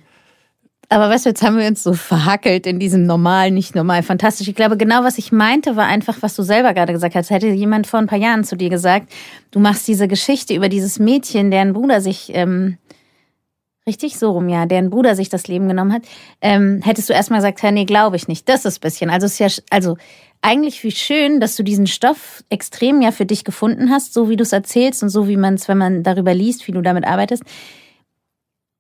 [0.90, 4.48] aber weißt du, jetzt haben wir uns so verhackelt in diesem normal, nicht normal, fantastisch.
[4.48, 7.30] Ich glaube, genau was ich meinte, war einfach, was du selber gerade gesagt hast.
[7.30, 9.12] Hätte jemand vor ein paar Jahren zu dir gesagt,
[9.52, 12.78] du machst diese Geschichte über dieses Mädchen, deren Bruder sich, ähm,
[13.88, 16.04] richtig so rum, ja, deren Bruder sich das Leben genommen hat,
[16.42, 18.50] ähm, hättest du erstmal gesagt, ja, nee, glaube ich nicht.
[18.50, 19.10] Das ist bisschen.
[19.10, 19.98] Also, ist ja, also
[20.42, 24.36] eigentlich wie schön, dass du diesen Stoff extrem ja für dich gefunden hast, so wie
[24.36, 27.06] du es erzählst und so wie man es, wenn man darüber liest, wie du damit
[27.06, 27.44] arbeitest.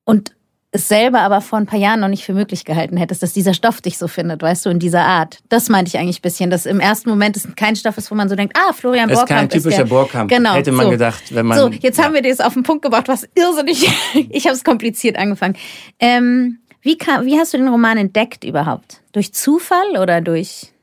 [0.05, 0.34] Und
[0.75, 3.53] es selber aber vor ein paar Jahren noch nicht für möglich gehalten hättest, dass dieser
[3.53, 5.39] Stoff dich so findet, weißt du, in dieser Art.
[5.49, 8.15] Das meinte ich eigentlich ein bisschen, dass im ersten Moment es kein Stoff ist, wo
[8.15, 10.29] man so denkt, ah, Florian Borkamp ist kein typischer ist Borkamp.
[10.29, 10.91] Genau, hätte man so.
[10.91, 12.03] gedacht, wenn man So, jetzt ja.
[12.03, 13.89] haben wir das auf den Punkt gebracht, was irrsinnig.
[14.29, 15.55] ich habe es kompliziert angefangen.
[15.99, 19.01] Ähm, wie, kam, wie hast du den Roman entdeckt überhaupt?
[19.13, 20.73] Durch Zufall oder durch?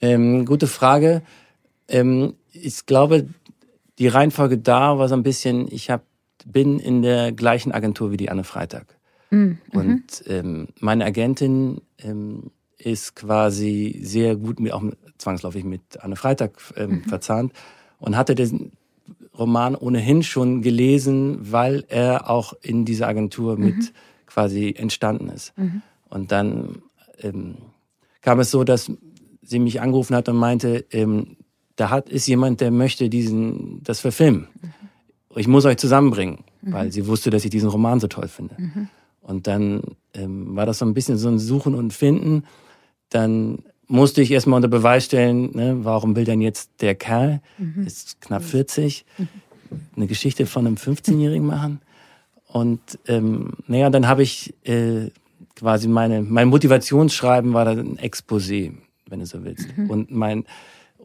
[0.00, 1.22] Ähm, gute Frage.
[1.88, 3.28] Ähm, ich glaube,
[3.98, 6.02] die Reihenfolge da war so ein bisschen, ich habe
[6.46, 8.96] bin in der gleichen Agentur wie die Anne Freitag.
[9.30, 9.58] Mhm.
[9.72, 14.84] Und ähm, meine Agentin ähm, ist quasi sehr gut, mit, auch
[15.18, 17.00] zwangsläufig mit Anne Freitag ähm, mhm.
[17.02, 17.52] verzahnt
[17.98, 18.72] und hatte den
[19.36, 23.88] Roman ohnehin schon gelesen, weil er auch in dieser Agentur mit mhm.
[24.26, 25.52] quasi entstanden ist.
[25.58, 25.82] Mhm.
[26.08, 26.82] Und dann
[27.20, 27.56] ähm,
[28.20, 28.90] kam es so, dass
[29.42, 31.36] sie mich angerufen hat und meinte, ähm,
[31.74, 34.48] da hat ist jemand, der möchte diesen das verfilmen.
[34.62, 34.75] Mhm
[35.40, 36.72] ich muss euch zusammenbringen, mhm.
[36.72, 38.54] weil sie wusste, dass ich diesen Roman so toll finde.
[38.58, 38.88] Mhm.
[39.22, 39.82] Und dann
[40.14, 42.44] ähm, war das so ein bisschen so ein Suchen und Finden.
[43.10, 47.86] Dann musste ich erstmal unter Beweis stellen, ne, warum will denn jetzt der Kerl, mhm.
[47.86, 49.28] ist knapp 40, mhm.
[49.96, 51.80] eine Geschichte von einem 15-Jährigen machen.
[52.46, 55.10] Und ähm, naja, dann habe ich äh,
[55.56, 58.72] quasi meine, mein Motivationsschreiben war dann ein Exposé,
[59.08, 59.76] wenn du so willst.
[59.76, 59.90] Mhm.
[59.90, 60.44] Und mein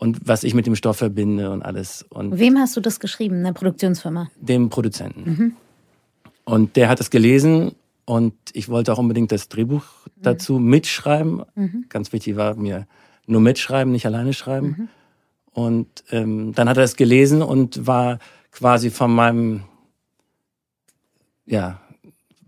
[0.02, 2.04] und was ich mit dem Stoff verbinde und alles.
[2.10, 4.32] Und Wem hast du das geschrieben, eine Produktionsfirma?
[4.42, 5.24] Dem Produzenten.
[5.24, 5.54] Mhm.
[6.44, 7.74] Und der hat es gelesen
[8.06, 10.24] und ich wollte auch unbedingt das Drehbuch mhm.
[10.24, 11.44] dazu mitschreiben.
[11.54, 11.86] Mhm.
[11.88, 12.88] Ganz wichtig war mir
[13.28, 14.68] nur mitschreiben, nicht alleine schreiben.
[14.68, 14.88] Mhm.
[15.52, 18.18] Und ähm, dann hat er es gelesen und war
[18.50, 19.66] quasi von meinem,
[21.46, 21.80] ja,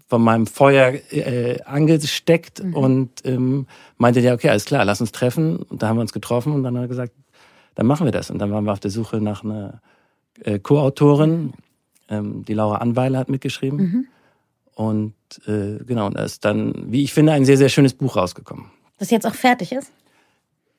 [0.07, 2.73] von meinem Feuer äh, angesteckt mhm.
[2.73, 5.57] und ähm, meinte, ja, okay, alles klar, lass uns treffen.
[5.57, 7.13] Und da haben wir uns getroffen und dann hat er gesagt,
[7.75, 8.29] dann machen wir das.
[8.29, 9.81] Und dann waren wir auf der Suche nach einer
[10.41, 11.53] äh, Co-Autorin.
[12.09, 13.77] Ähm, die Laura Anweiler hat mitgeschrieben.
[13.77, 14.07] Mhm.
[14.75, 15.13] Und
[15.47, 18.65] äh, genau, und da ist dann, wie ich finde, ein sehr, sehr schönes Buch rausgekommen.
[18.97, 19.91] Das jetzt auch fertig ist?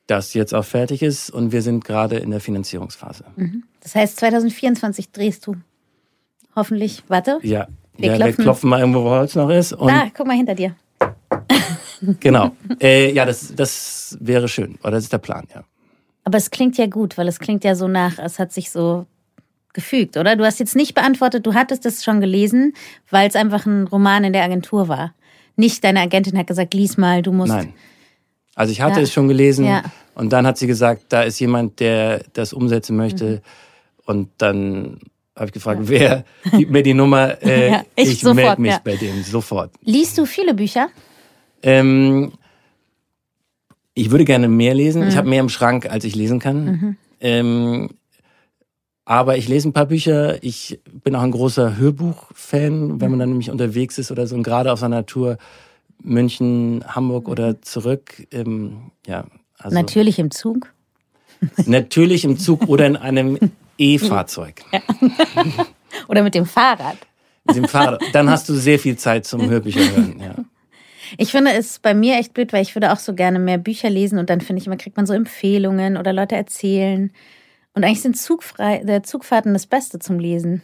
[0.07, 3.25] Das jetzt auch fertig ist und wir sind gerade in der Finanzierungsphase.
[3.37, 3.65] Mhm.
[3.81, 5.57] Das heißt, 2024 drehst du.
[6.57, 7.39] Hoffentlich, warte.
[7.43, 8.39] Ja, wir, ja, klopfen.
[8.39, 9.73] wir klopfen mal irgendwo, wo Holz noch ist.
[9.73, 10.77] Und da, guck mal hinter dir.
[12.21, 12.53] genau.
[12.81, 14.79] Äh, ja, das, das wäre schön.
[14.83, 15.65] Oder das ist der Plan, ja.
[16.25, 19.07] Aber es klingt ja gut, weil es klingt ja so nach, es hat sich so
[19.75, 20.37] gefügt, oder?
[20.37, 22.73] Du hast jetzt nicht beantwortet, du hattest es schon gelesen,
[23.11, 25.15] weil es einfach ein Roman in der Agentur war.
[25.57, 27.53] Nicht deine Agentin hat gesagt, lies mal, du musst.
[27.53, 27.75] Nein.
[28.55, 29.03] Also ich hatte ja.
[29.03, 29.83] es schon gelesen ja.
[30.15, 33.25] und dann hat sie gesagt, da ist jemand, der das umsetzen möchte.
[33.25, 33.41] Mhm.
[34.07, 35.01] Und dann
[35.35, 35.89] habe ich gefragt, ja.
[35.89, 37.43] wer gibt mir die Nummer?
[37.43, 39.73] Äh, ich ich melde mich bei dem sofort.
[39.83, 40.89] Liest du viele Bücher?
[41.63, 42.33] Ähm,
[43.95, 45.03] ich würde gerne mehr lesen.
[45.03, 45.09] Mhm.
[45.09, 46.65] Ich habe mehr im Schrank, als ich lesen kann.
[46.65, 46.97] Mhm.
[47.21, 47.91] Ähm,
[49.05, 50.43] aber ich lese ein paar Bücher.
[50.43, 54.43] Ich bin auch ein großer Hörbuch-Fan, wenn man dann nämlich unterwegs ist oder so und
[54.43, 55.39] gerade auf seiner Tour
[56.03, 58.27] München, Hamburg oder zurück.
[58.31, 59.25] Ähm, ja,
[59.59, 60.73] also natürlich im Zug.
[61.67, 63.39] Natürlich im Zug oder in einem
[63.77, 64.63] E-Fahrzeug.
[64.73, 64.81] Ja.
[66.09, 66.97] oder mit dem Fahrrad.
[67.45, 68.03] Mit dem Fahrrad.
[68.13, 70.21] Dann hast du sehr viel Zeit zum Hörbücher hören.
[70.21, 70.35] Ja.
[71.17, 73.91] Ich finde es bei mir echt blöd, weil ich würde auch so gerne mehr Bücher
[73.91, 77.13] lesen und dann finde ich immer, kriegt man so Empfehlungen oder Leute erzählen.
[77.75, 80.63] Und eigentlich sind Zugfrei der Zugfahrten das Beste zum Lesen,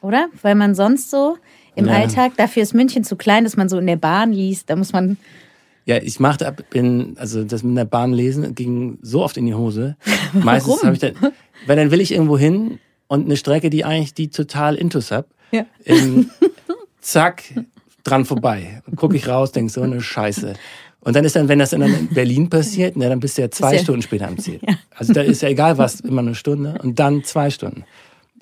[0.00, 0.28] oder?
[0.42, 1.36] Weil man sonst so
[1.74, 1.94] im ja.
[1.94, 4.70] Alltag, dafür ist München zu klein, dass man so in der Bahn liest.
[4.70, 5.18] Da muss man.
[5.84, 9.46] Ja, ich machte ab, in, also das mit der Bahn lesen ging so oft in
[9.46, 9.96] die Hose.
[10.32, 11.14] Meistens habe ich dann,
[11.66, 15.28] weil dann will ich irgendwo hin und eine Strecke, die eigentlich die total intus hab,
[15.52, 15.64] ja.
[15.84, 16.30] ähm,
[17.00, 17.44] zack,
[18.06, 18.82] dran vorbei.
[18.94, 20.54] Gucke ich raus, denk so eine Scheiße.
[21.00, 23.50] Und dann ist dann, wenn das dann in Berlin passiert, na, dann bist du ja
[23.50, 24.60] zwei ja, Stunden später am Ziel.
[24.68, 24.74] Ja.
[24.94, 27.84] Also da ist ja egal was, immer eine Stunde und dann zwei Stunden.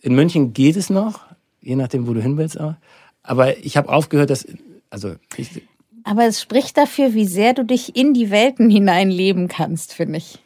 [0.00, 1.20] In München geht es noch,
[1.60, 2.58] je nachdem, wo du hin willst.
[2.60, 2.74] Auch.
[3.22, 4.46] Aber ich habe aufgehört, dass,
[4.88, 5.62] also ich,
[6.04, 10.38] aber es spricht dafür, wie sehr du dich in die Welten hineinleben kannst, finde ich.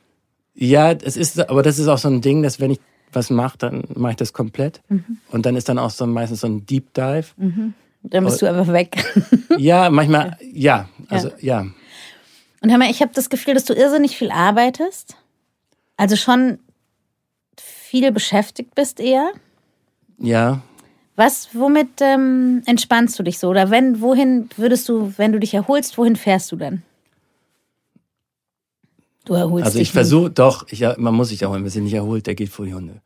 [0.55, 2.81] Ja, es ist, aber das ist auch so ein Ding, dass wenn ich
[3.13, 4.81] was mache, dann mache ich das komplett.
[4.89, 5.19] Mhm.
[5.31, 7.27] Und dann ist dann auch so meistens so ein Deep Dive.
[7.37, 7.75] Mhm.
[8.11, 9.05] Dann bist du einfach weg.
[9.59, 11.63] Ja, manchmal, ja, also ja.
[11.63, 11.67] ja.
[12.61, 15.17] Und hör mal, ich habe das Gefühl, dass du irrsinnig viel arbeitest.
[15.97, 16.61] Also schon
[17.57, 19.33] viel beschäftigt bist eher.
[20.19, 20.63] Ja.
[21.17, 23.49] Was, womit ähm, entspannst du dich so?
[23.49, 26.83] Oder wenn, wohin würdest du, wenn du dich erholst, wohin fährst du denn?
[29.25, 29.89] Du erholst also dich.
[29.89, 32.51] Also ich versuche doch, ich, man muss sich erholen, wer sich nicht erholt, der geht
[32.51, 33.01] vor die Hunde.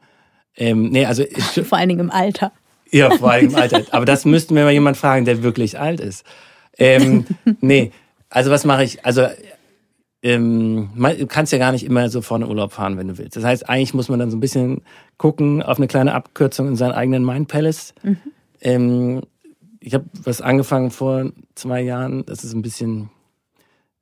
[0.57, 2.53] Ähm, nee, also ich, vor allen Dingen im Alter.
[2.93, 3.83] Ja, vor allem im Alter.
[3.91, 6.25] Aber das müssten wir mal jemand fragen, der wirklich alt ist.
[6.79, 7.27] Ähm,
[7.61, 7.93] nee,
[8.31, 9.05] also was mache ich?
[9.05, 9.27] Also
[10.23, 13.37] ähm, du kannst ja gar nicht immer so vorne Urlaub fahren, wenn du willst.
[13.37, 14.83] Das heißt, eigentlich muss man dann so ein bisschen
[15.19, 17.95] gucken auf eine kleine Abkürzung in seinen eigenen Mind Palace.
[18.03, 18.19] Mhm.
[18.61, 19.23] Ähm,
[19.81, 22.25] ich habe was angefangen vor zwei Jahren.
[22.25, 23.11] Das ist ein bisschen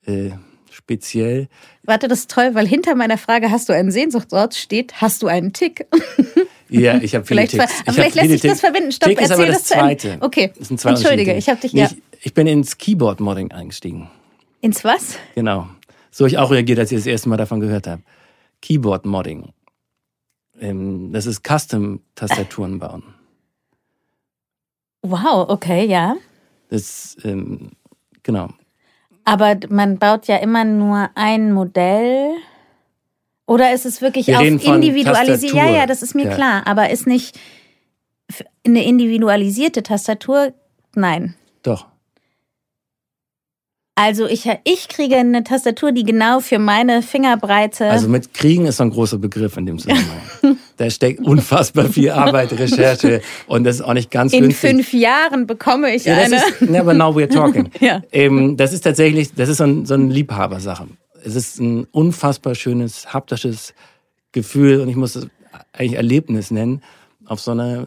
[0.05, 0.31] äh,
[0.71, 1.49] speziell.
[1.85, 5.27] Warte, das ist toll, weil hinter meiner Frage, hast du einen Sehnsuchtsort, steht, hast du
[5.27, 5.87] einen Tick?
[6.71, 7.83] Ja, ich habe viele vielleicht, Ticks.
[7.83, 8.93] Aber vielleicht lässt sich das verbinden.
[8.93, 10.19] Stopp, Tick ist aber das, das zweite.
[10.21, 11.87] Okay, entschuldige, ich habe dich, ja.
[11.87, 14.09] Ich, ich bin ins Keyboard-Modding eingestiegen.
[14.61, 15.17] Ins was?
[15.35, 15.69] Genau.
[16.11, 18.03] So ich auch reagiert, als ich das erste Mal davon gehört habe.
[18.63, 19.53] Keyboard-Modding.
[20.61, 23.03] Ähm, das ist Custom-Tastaturen bauen.
[25.03, 26.17] Wow, okay, ja.
[26.69, 27.71] Das, ähm,
[28.23, 28.51] genau.
[29.25, 32.35] Aber man baut ja immer nur ein Modell.
[33.51, 35.55] Oder ist es wirklich Wir auf individualisiert?
[35.55, 36.35] Ja, ja, das ist mir ja.
[36.37, 36.63] klar.
[36.67, 37.37] Aber ist nicht
[38.65, 40.53] eine individualisierte Tastatur?
[40.95, 41.35] Nein.
[41.65, 41.87] Doch.
[43.97, 47.91] Also ich, ich kriege eine Tastatur, die genau für meine Fingerbreite.
[47.91, 50.21] Also mit kriegen ist so ein großer Begriff in dem Zusammenhang.
[50.77, 54.71] da steckt unfassbar viel Arbeit, Recherche und das ist auch nicht ganz in günstig.
[54.71, 56.37] In fünf Jahren bekomme ich ja, eine.
[56.37, 57.69] Ist, never now we're talking.
[57.81, 58.01] ja.
[58.13, 60.87] Ähm, das ist tatsächlich, das ist so, ein, so eine Liebhabersache.
[61.25, 63.75] Es ist ein unfassbar schönes haptisches
[64.33, 65.27] Gefühl und ich muss es
[65.73, 66.83] eigentlich Erlebnis nennen,
[67.27, 67.87] auf so einer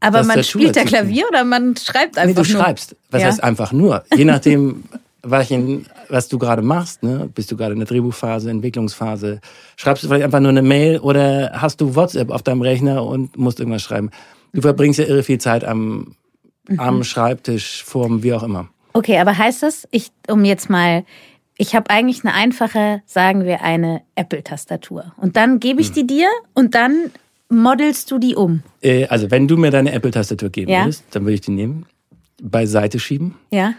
[0.00, 2.42] aber man spielt da Klavier oder man schreibt einfach nur?
[2.42, 2.62] Nee, du nur?
[2.64, 2.96] schreibst.
[3.10, 3.28] Was ja.
[3.28, 4.02] heißt einfach nur?
[4.16, 4.84] Je nachdem,
[5.22, 7.28] was, in, was du gerade machst, ne?
[7.34, 9.40] bist du gerade in der Drehbuchphase, Entwicklungsphase,
[9.76, 13.36] schreibst du vielleicht einfach nur eine Mail oder hast du WhatsApp auf deinem Rechner und
[13.36, 14.10] musst irgendwas schreiben.
[14.52, 16.16] Du verbringst ja irre viel Zeit am,
[16.66, 16.80] mhm.
[16.80, 18.68] am Schreibtisch, Form, wie auch immer.
[18.92, 21.04] Okay, aber heißt das, ich, um jetzt mal,
[21.60, 25.12] ich habe eigentlich eine einfache, sagen wir, eine Apple-Tastatur.
[25.18, 25.94] Und dann gebe ich hm.
[25.94, 27.10] die dir und dann
[27.50, 28.62] modelst du die um.
[28.80, 30.84] Äh, also wenn du mir deine Apple-Tastatur geben ja?
[30.84, 31.84] würdest, dann würde ich die nehmen.
[32.42, 33.34] beiseite schieben.
[33.50, 33.74] Ja.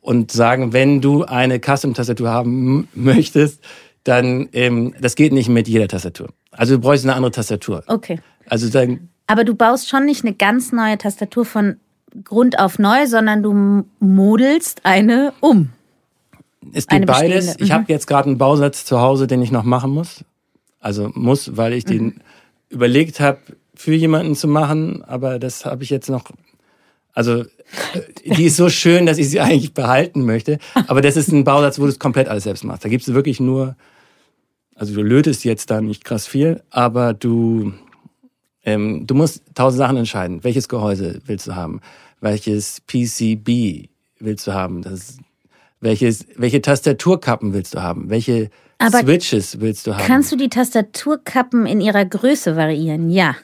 [0.00, 3.62] Und sagen, wenn du eine Custom-Tastatur haben möchtest,
[4.04, 6.30] dann ähm, das geht nicht mit jeder Tastatur.
[6.50, 7.84] Also du bräuchst eine andere Tastatur.
[7.88, 8.20] Okay.
[8.46, 11.76] Also dann, Aber du baust schon nicht eine ganz neue Tastatur von
[12.24, 15.72] Grund auf neu, sondern du modelst eine um.
[16.72, 17.34] Es geht Eine beides.
[17.46, 17.74] bestehende, Ich mhm.
[17.74, 20.24] habe jetzt gerade einen Bausatz zu Hause, den ich noch machen muss.
[20.80, 21.90] Also muss, weil ich Mhm.
[21.90, 22.20] den
[22.68, 23.38] überlegt habe,
[23.74, 26.24] für jemanden zu machen, aber das habe ich jetzt noch.
[27.14, 27.46] Also äh,
[28.36, 30.58] die ist so schön, dass ich sie eigentlich behalten möchte.
[30.88, 32.84] Aber das ist ein Bausatz, wo du es komplett alles selbst machst.
[32.84, 33.76] Da gibst du wirklich nur,
[34.74, 37.72] also du lötest jetzt da nicht krass viel, aber du
[38.64, 40.44] ähm, du musst tausend Sachen entscheiden.
[40.44, 41.80] Welches Gehäuse willst du haben?
[42.20, 44.82] Welches PCB willst du haben?
[44.82, 45.18] Das,
[45.80, 48.10] welches, welche Tastaturkappen willst du haben?
[48.10, 50.04] Welche Aber Switches willst du haben?
[50.04, 53.10] Kannst du die Tastaturkappen in ihrer Größe variieren?
[53.10, 53.36] Ja.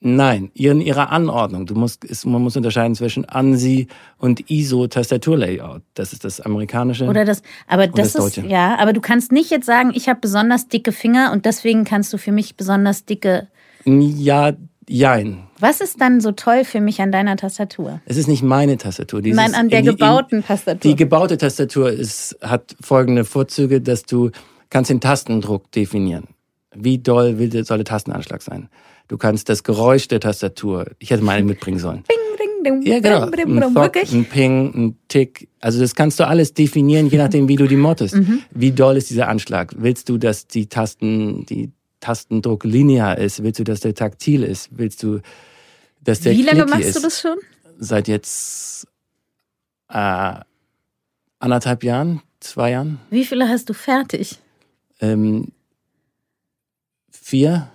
[0.00, 1.66] Nein, in ihrer Anordnung.
[1.66, 5.82] Du musst, es, man muss unterscheiden zwischen ANSI und ISO Tastaturlayout.
[5.94, 7.06] Das ist das amerikanische.
[7.06, 8.48] Oder das, aber das, das ist, Deutsche.
[8.48, 12.12] ja, aber du kannst nicht jetzt sagen, ich habe besonders dicke Finger und deswegen kannst
[12.12, 13.48] du für mich besonders dicke.
[13.84, 14.52] ja,
[14.88, 15.44] jein.
[15.58, 18.00] Was ist dann so toll für mich an deiner Tastatur?
[18.06, 19.22] Es ist nicht meine Tastatur.
[19.22, 20.90] Dieses, Nein, an der in die- gebauten in, Tastatur.
[20.90, 24.30] Die gebaute Tastatur ist, hat folgende Vorzüge, dass du
[24.70, 26.24] kannst den Tastendruck definieren.
[26.74, 28.68] Wie doll will, soll der Tastenanschlag sein?
[29.08, 32.02] Du kannst das Geräusch der Tastatur, ich hätte mal einen mitbringen sollen.
[32.06, 33.30] Bing, ding, ding, Ja, genau.
[33.30, 34.12] brim, brim, Ein Wirklich?
[34.12, 35.48] ein Ping, ein Tick.
[35.60, 38.16] Also das kannst du alles definieren, je nachdem, wie du die mottest.
[38.16, 38.40] Mhm.
[38.50, 39.74] Wie doll ist dieser Anschlag?
[39.78, 41.70] Willst du, dass die Tasten, die
[42.06, 43.42] Tastendruck linear ist?
[43.42, 44.68] Willst du, dass der taktil ist?
[44.70, 45.20] Willst du,
[46.04, 46.96] dass der Wie lange machst ist?
[46.96, 47.36] du das schon?
[47.78, 48.86] Seit jetzt
[49.88, 50.34] äh,
[51.40, 54.38] anderthalb Jahren, zwei Jahren, Wie viele hast du fertig?
[55.00, 55.48] ähm,
[57.10, 57.68] vier,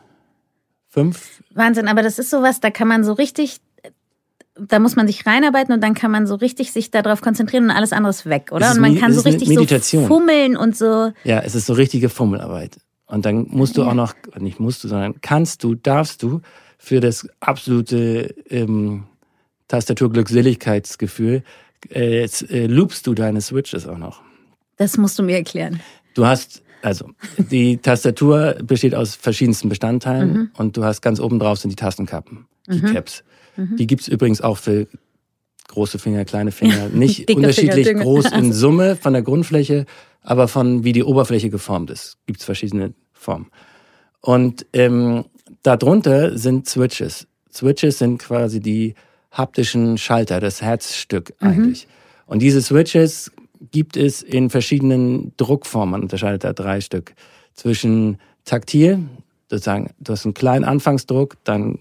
[0.87, 1.43] fünf.
[1.53, 3.57] Wahnsinn, aber das ist sowas, da kann man so richtig,
[4.55, 7.71] da muss man sich reinarbeiten und dann kann man so richtig sich darauf konzentrieren und
[7.71, 8.71] alles andere ist weg, oder?
[8.71, 11.11] Und man kann so richtig so fummeln und so.
[11.25, 12.77] Ja, es ist so richtige Fummelarbeit.
[13.11, 16.41] Und dann musst du auch noch, nicht musst du, sondern kannst du, darfst du
[16.77, 19.03] für das absolute ähm,
[19.67, 21.43] Tastaturglückseligkeitsgefühl,
[21.93, 24.21] äh, jetzt, äh, loopst du deine Switches auch noch.
[24.77, 25.79] Das musst du mir erklären.
[26.13, 30.51] Du hast, also, die Tastatur besteht aus verschiedensten Bestandteilen Mhm.
[30.57, 33.23] und du hast ganz oben drauf sind die Tastenkappen, Keycaps.
[33.57, 34.87] Die gibt's übrigens auch für
[35.67, 36.89] große Finger, kleine Finger.
[36.93, 39.85] Nicht unterschiedlich Finger, groß in Summe von der Grundfläche,
[40.21, 42.17] aber von wie die Oberfläche geformt ist.
[42.25, 43.47] Gibt's verschiedene Formen.
[44.21, 45.25] Und ähm,
[45.63, 47.27] darunter sind Switches.
[47.53, 48.95] Switches sind quasi die
[49.31, 51.87] haptischen Schalter, das Herzstück eigentlich.
[52.25, 53.31] Und diese Switches
[53.71, 55.91] gibt es in verschiedenen Druckformen.
[55.91, 57.13] Man unterscheidet da drei Stück.
[57.53, 58.99] Zwischen taktil,
[59.49, 61.77] sozusagen, du hast einen kleinen Anfangsdruck, dann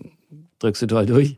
[0.58, 1.36] drückst du doll durch.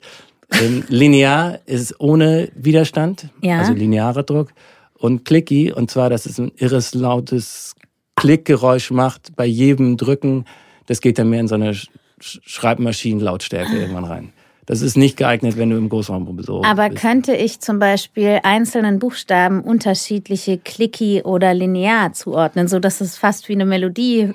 [0.61, 3.59] Ähm, linear ist ohne Widerstand, Ja.
[3.61, 4.49] also linearer Druck.
[4.95, 7.75] Und clicky, und zwar, dass es ein irres lautes
[8.22, 10.44] Klickgeräusch macht bei jedem Drücken.
[10.87, 11.88] Das geht dann mehr in so eine Sch
[12.20, 14.32] Sch- Schreibmaschinenlautstärke irgendwann rein.
[14.64, 17.02] Das ist nicht geeignet, wenn du im Großraumbüro Aber bist.
[17.02, 23.48] könnte ich zum Beispiel einzelnen Buchstaben unterschiedliche Clicky oder linear zuordnen, so dass es fast
[23.48, 24.30] wie eine Melodie.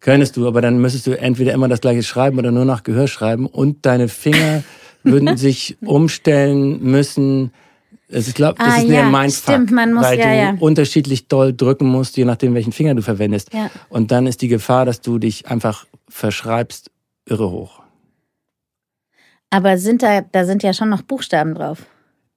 [0.00, 3.06] Könntest du, aber dann müsstest du entweder immer das gleiche schreiben oder nur nach Gehör
[3.06, 4.64] schreiben und deine Finger
[5.04, 7.52] würden sich umstellen müssen.
[8.12, 10.36] Also ich glaube, das Ah, ist mehr ja, Mindfuck, stimmt, man muss- weil ja, du
[10.36, 10.54] ja.
[10.60, 13.52] unterschiedlich doll drücken musst, je nachdem, welchen Finger du verwendest.
[13.54, 13.70] Ja.
[13.88, 16.90] Und dann ist die Gefahr, dass du dich einfach verschreibst,
[17.26, 17.80] irre hoch.
[19.50, 21.84] Aber sind da, da sind ja schon noch Buchstaben drauf.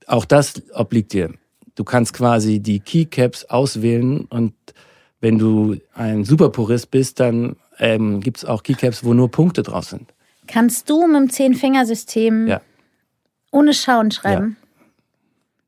[0.08, 1.34] Auch das obliegt dir.
[1.76, 4.54] Du kannst quasi die Keycaps auswählen und
[5.20, 9.86] wenn du ein Superpurist bist, dann ähm, gibt es auch Keycaps, wo nur Punkte drauf
[9.86, 10.14] sind.
[10.48, 12.62] Kannst du mit dem Zehn-Fingersystem Ja.
[13.52, 14.58] ohne Schauen schreiben?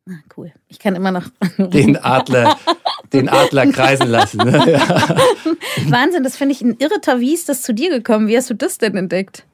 [0.07, 0.51] Ah, cool.
[0.69, 1.27] Ich kann immer noch.
[1.57, 2.57] Den Adler,
[3.13, 4.37] den Adler kreisen lassen.
[4.37, 4.71] Ne?
[4.73, 5.15] Ja.
[5.89, 7.19] Wahnsinn, das finde ich ein irriter.
[7.19, 8.27] Wie ist das zu dir gekommen?
[8.27, 9.45] Wie hast du das denn entdeckt?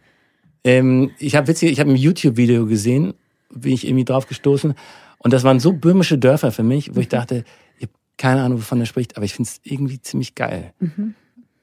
[0.63, 3.13] Ähm, ich habe witzig, ich habe ein YouTube-Video gesehen,
[3.51, 4.73] bin ich irgendwie drauf gestoßen.
[5.19, 7.43] Und das waren so böhmische Dörfer für mich, wo ich dachte,
[7.77, 10.73] ich habe keine Ahnung, wovon er spricht, aber ich finde es irgendwie ziemlich geil.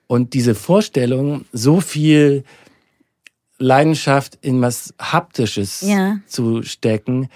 [0.07, 2.45] Und diese Vorstellung, so viel
[3.59, 6.19] Leidenschaft in was Haptisches Ja.
[6.27, 7.29] zu stecken,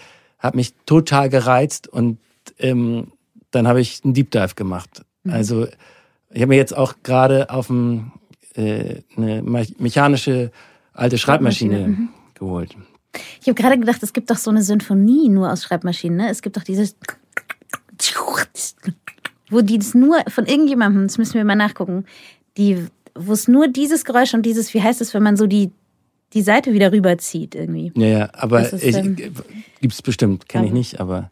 [0.44, 2.18] hat mich total gereizt und
[2.58, 3.08] ähm,
[3.50, 5.02] dann habe ich einen Deep Dive gemacht.
[5.26, 5.66] Also
[6.30, 8.12] ich habe mir jetzt auch gerade auf dem,
[8.54, 10.52] äh, eine me- mechanische
[10.92, 12.76] alte Schreibmaschine geholt.
[13.40, 16.18] Ich habe gerade gedacht, es gibt doch so eine Symphonie nur aus Schreibmaschinen.
[16.18, 16.28] Ne?
[16.28, 16.94] Es gibt doch dieses,
[19.48, 22.04] wo die das nur von irgendjemandem, das müssen wir mal nachgucken,
[22.58, 25.70] die, wo es nur dieses Geräusch und dieses, wie heißt es, wenn man so die
[26.34, 27.92] die Seite wieder rüberzieht irgendwie.
[27.96, 29.16] Ja, ja, aber ist, ich, ähm,
[29.80, 31.30] gibt's bestimmt, kenne ich nicht, aber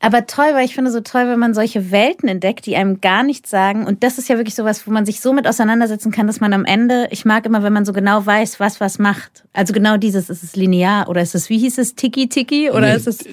[0.00, 3.22] Aber toll, weil ich finde so toll, wenn man solche Welten entdeckt, die einem gar
[3.22, 3.86] nichts sagen.
[3.86, 6.52] Und das ist ja wirklich sowas, wo man sich so mit auseinandersetzen kann, dass man
[6.52, 9.44] am Ende, ich mag immer, wenn man so genau weiß, was was macht.
[9.52, 12.96] Also genau dieses, ist es linear oder ist es, wie hieß es, Tiki-Tiki oder nee,
[12.96, 13.24] ist es...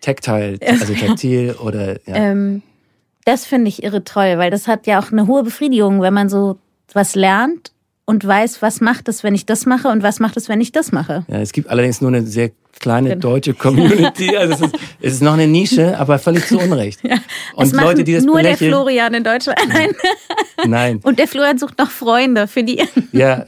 [0.00, 1.98] Tactile, also taktil oder...
[2.06, 2.14] Ja.
[2.14, 2.62] Ähm,
[3.24, 6.28] das finde ich irre toll, weil das hat ja auch eine hohe Befriedigung, wenn man
[6.28, 6.58] so
[6.92, 7.72] was lernt
[8.08, 10.72] und weiß, was macht es, wenn ich das mache und was macht es, wenn ich
[10.72, 11.26] das mache.
[11.28, 13.20] Ja, es gibt allerdings nur eine sehr kleine genau.
[13.20, 14.34] deutsche Community.
[14.38, 17.00] Also es ist, es ist noch eine Nische, aber völlig zu Unrecht.
[17.04, 17.18] Ja.
[17.54, 19.58] Und Leute, die das nur der Florian in Deutschland.
[19.68, 19.90] Nein.
[20.66, 21.00] Nein.
[21.02, 22.82] Und der Florian sucht noch Freunde für die.
[23.12, 23.44] Ja,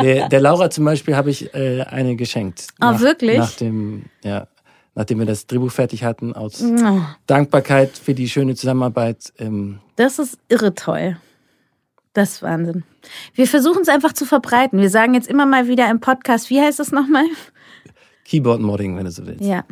[0.00, 2.68] der, der Laura zum Beispiel habe ich äh, eine geschenkt.
[2.80, 3.36] Oh, wirklich?
[3.36, 4.46] Nach dem, ja,
[4.94, 7.00] nachdem wir das Drehbuch fertig hatten, aus oh.
[7.26, 9.30] Dankbarkeit für die schöne Zusammenarbeit.
[9.38, 11.18] Ähm, das ist irre toll.
[12.14, 12.84] Das ist Wahnsinn.
[13.34, 14.80] Wir versuchen es einfach zu verbreiten.
[14.80, 17.24] Wir sagen jetzt immer mal wieder im Podcast, wie heißt das nochmal?
[18.24, 19.44] Keyboard-Modding, wenn du so willst.
[19.44, 19.64] Ja.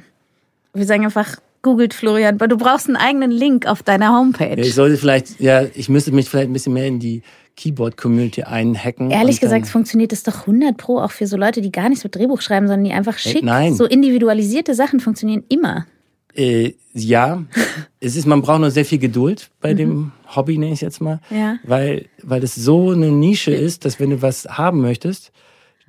[0.74, 4.57] Wir sagen einfach, googelt Florian, weil du brauchst einen eigenen Link auf deiner Homepage.
[4.57, 7.22] Ja, ich sollte vielleicht, ja, ich müsste mich vielleicht ein bisschen mehr in die
[7.57, 9.11] Keyboard-Community einhacken.
[9.11, 12.14] Ehrlich gesagt, funktioniert das doch 100 pro auch für so Leute, die gar nichts mit
[12.14, 13.44] Drehbuch schreiben, sondern die einfach schick.
[13.44, 13.74] Nein.
[13.74, 15.87] So individualisierte Sachen funktionieren immer.
[16.35, 17.45] Äh, ja,
[18.01, 19.77] es ist, man braucht nur sehr viel Geduld bei mhm.
[19.77, 21.21] dem Hobby, nenne ich jetzt mal.
[21.31, 21.57] Ja.
[21.64, 25.33] Weil, weil das so eine Nische ist, dass wenn du was haben möchtest,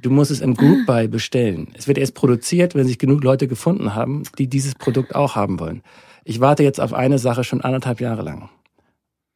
[0.02, 1.70] du musst es im Group Buy bestellen.
[1.74, 5.60] Es wird erst produziert, wenn sich genug Leute gefunden haben, die dieses Produkt auch haben
[5.60, 5.82] wollen.
[6.26, 8.50] Ich warte jetzt auf eine Sache schon anderthalb Jahre lang.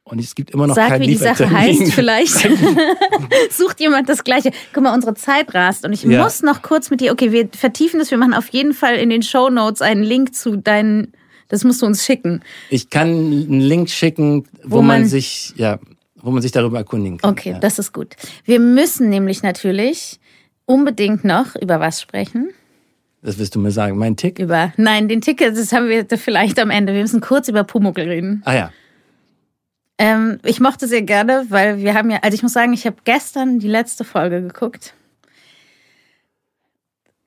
[0.09, 2.33] Und es gibt immer noch Sag, kein wie die Sache heißt vielleicht.
[3.51, 4.51] Sucht jemand das Gleiche.
[4.73, 6.23] Guck mal, unsere Zeit rast und ich ja.
[6.23, 9.09] muss noch kurz mit dir, okay, wir vertiefen das, wir machen auf jeden Fall in
[9.09, 11.11] den Show Notes einen Link zu deinen,
[11.49, 12.41] das musst du uns schicken.
[12.69, 15.77] Ich kann einen Link schicken, wo, wo man, man, sich, ja,
[16.15, 17.31] wo man sich darüber erkundigen kann.
[17.31, 17.59] Okay, ja.
[17.59, 18.15] das ist gut.
[18.45, 20.21] Wir müssen nämlich natürlich
[20.65, 22.51] unbedingt noch über was sprechen.
[23.21, 23.97] Das wirst du mir sagen.
[23.97, 24.39] Mein Tick?
[24.39, 26.93] Über, nein, den Tick, das haben wir vielleicht am Ende.
[26.93, 28.41] Wir müssen kurz über Pumuckl reden.
[28.45, 28.71] Ah ja.
[29.97, 32.97] Ähm, ich mochte sehr gerne, weil wir haben ja, also ich muss sagen, ich habe
[33.03, 34.93] gestern die letzte Folge geguckt.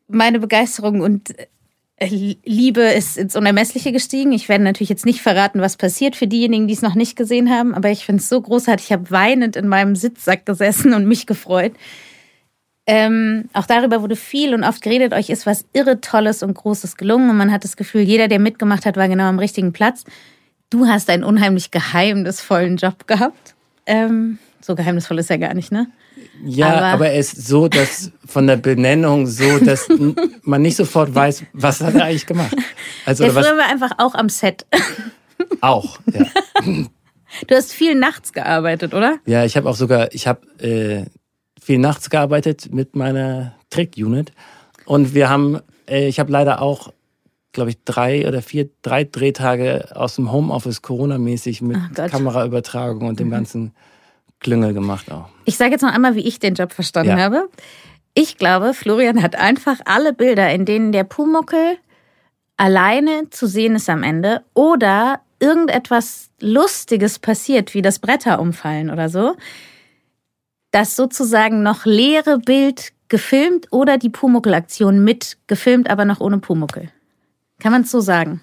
[0.07, 1.35] Meine Begeisterung und
[1.97, 4.33] äh, Liebe ist ins Unermessliche gestiegen.
[4.33, 7.51] Ich werde natürlich jetzt nicht verraten, was passiert für diejenigen, die es noch nicht gesehen
[7.51, 8.87] haben, aber ich finde es so großartig.
[8.87, 11.73] Ich habe weinend in meinem Sitzsack gesessen und mich gefreut.
[12.87, 15.13] Ähm, auch darüber wurde viel und oft geredet.
[15.13, 18.39] Euch ist was irre Tolles und Großes gelungen und man hat das Gefühl, jeder, der
[18.39, 20.05] mitgemacht hat, war genau am richtigen Platz.
[20.71, 23.57] Du hast einen unheimlich geheimnisvollen Job gehabt.
[23.87, 25.89] Ähm, so geheimnisvoll ist er gar nicht, ne?
[26.45, 29.89] Ja, aber, aber er ist so, dass von der Benennung so, dass
[30.43, 32.55] man nicht sofort weiß, was hat er eigentlich gemacht.
[33.05, 34.67] Also, der früher war einfach auch am Set.
[35.63, 36.27] Auch, ja.
[37.47, 39.19] Du hast viel nachts gearbeitet, oder?
[39.27, 41.07] Ja, ich habe auch sogar, ich habe äh,
[41.61, 44.33] viel nachts gearbeitet mit meiner Trick-Unit.
[44.85, 46.93] Und wir haben, äh, ich habe leider auch
[47.53, 53.29] glaube ich, drei oder vier, drei Drehtage aus dem Homeoffice Corona-mäßig mit Kameraübertragung und dem
[53.29, 53.33] mhm.
[53.33, 53.73] ganzen
[54.39, 55.29] Klüngel gemacht auch.
[55.45, 57.25] Ich sage jetzt noch einmal, wie ich den Job verstanden ja.
[57.25, 57.49] habe.
[58.15, 61.77] Ich glaube, Florian hat einfach alle Bilder, in denen der Pumuckel
[62.57, 69.09] alleine zu sehen ist am Ende oder irgendetwas Lustiges passiert, wie das Bretter umfallen oder
[69.09, 69.37] so,
[70.71, 76.91] das sozusagen noch leere Bild gefilmt oder die Pumuckel-Aktion mit gefilmt, aber noch ohne Pumuckel.
[77.61, 78.41] Kann man es so sagen?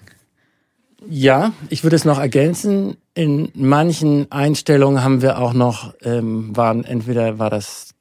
[1.06, 2.96] Ja, ich würde es noch ergänzen.
[3.14, 7.94] In manchen Einstellungen haben wir auch noch, ähm, waren entweder war das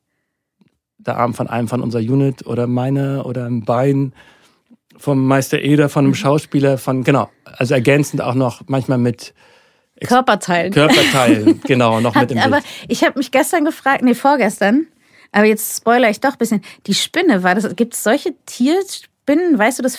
[0.98, 4.14] der Arm von einem von unserer Unit oder meine oder ein Bein
[4.98, 6.16] vom Meister Eder, von einem mhm.
[6.16, 9.34] Schauspieler, von, genau, also ergänzend auch noch manchmal mit
[10.06, 10.74] Körperteilen.
[10.74, 14.88] Körperteilen, genau, noch Hat, mit im Aber ich habe mich gestern gefragt, nee, vorgestern,
[15.32, 16.62] aber jetzt spoiler ich doch ein bisschen.
[16.88, 19.96] Die Spinne, war das, gibt es solche Tierspinnen, weißt du das,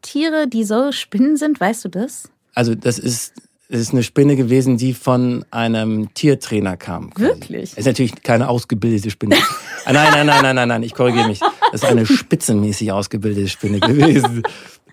[0.00, 2.30] Filmtiere, die so Spinnen sind, weißt du das?
[2.54, 3.34] Also das ist,
[3.68, 7.12] das ist eine Spinne gewesen, die von einem Tiertrainer kam.
[7.12, 7.28] Quasi.
[7.28, 7.76] Wirklich?
[7.76, 9.36] ist natürlich keine ausgebildete Spinne.
[9.86, 11.40] Ah, nein, nein, nein, nein, nein, nein, ich korrigiere mich.
[11.72, 14.42] Das ist eine spitzenmäßig ausgebildete Spinne gewesen.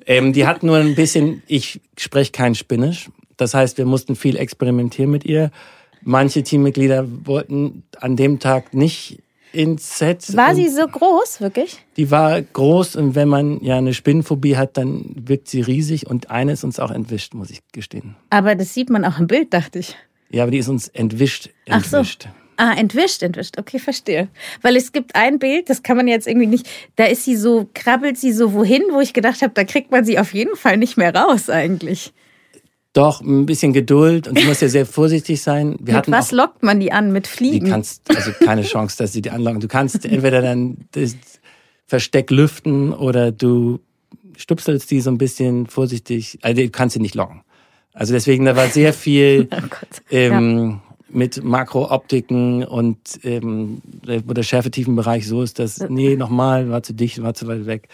[0.05, 3.09] Ähm, die hat nur ein bisschen, ich spreche kein Spinnisch.
[3.36, 5.51] Das heißt, wir mussten viel experimentieren mit ihr.
[6.03, 9.19] Manche Teammitglieder wollten an dem Tag nicht
[9.53, 10.35] ins Set.
[10.35, 11.83] War sie so groß, wirklich?
[11.95, 16.29] Die war groß und wenn man ja eine Spinnenphobie hat, dann wirkt sie riesig und
[16.29, 18.15] eine ist uns auch entwischt, muss ich gestehen.
[18.29, 19.95] Aber das sieht man auch im Bild, dachte ich.
[20.29, 21.49] Ja, aber die ist uns entwischt.
[21.65, 22.27] entwischt.
[22.27, 22.47] Ach so.
[22.59, 23.59] Ah, entwischt, entwischt.
[23.59, 24.29] Okay, verstehe.
[24.63, 26.67] Weil es gibt ein Bild, das kann man jetzt irgendwie nicht.
[26.95, 30.03] Da ist sie so, krabbelt sie so wohin, wo ich gedacht habe, da kriegt man
[30.03, 32.13] sie auf jeden Fall nicht mehr raus eigentlich.
[32.97, 35.75] Doch, ein bisschen Geduld und du musst ja sehr vorsichtig sein.
[35.79, 37.11] Wir mit was auch, lockt man die an?
[37.11, 37.65] Mit Fliegen?
[37.65, 39.59] Die kannst, also keine Chance, dass sie die anlocken.
[39.59, 41.15] Du kannst entweder dann das
[41.85, 43.81] Versteck lüften oder du
[44.35, 47.43] stupselst die so ein bisschen vorsichtig, also du kannst sie nicht locken.
[47.93, 50.95] Also deswegen, da war sehr viel oh ähm, ja.
[51.09, 53.83] mit Makrooptiken und ähm,
[54.25, 57.89] wo der Schärfetiefenbereich so ist, dass, nee, nochmal, war zu dicht, war zu weit weg.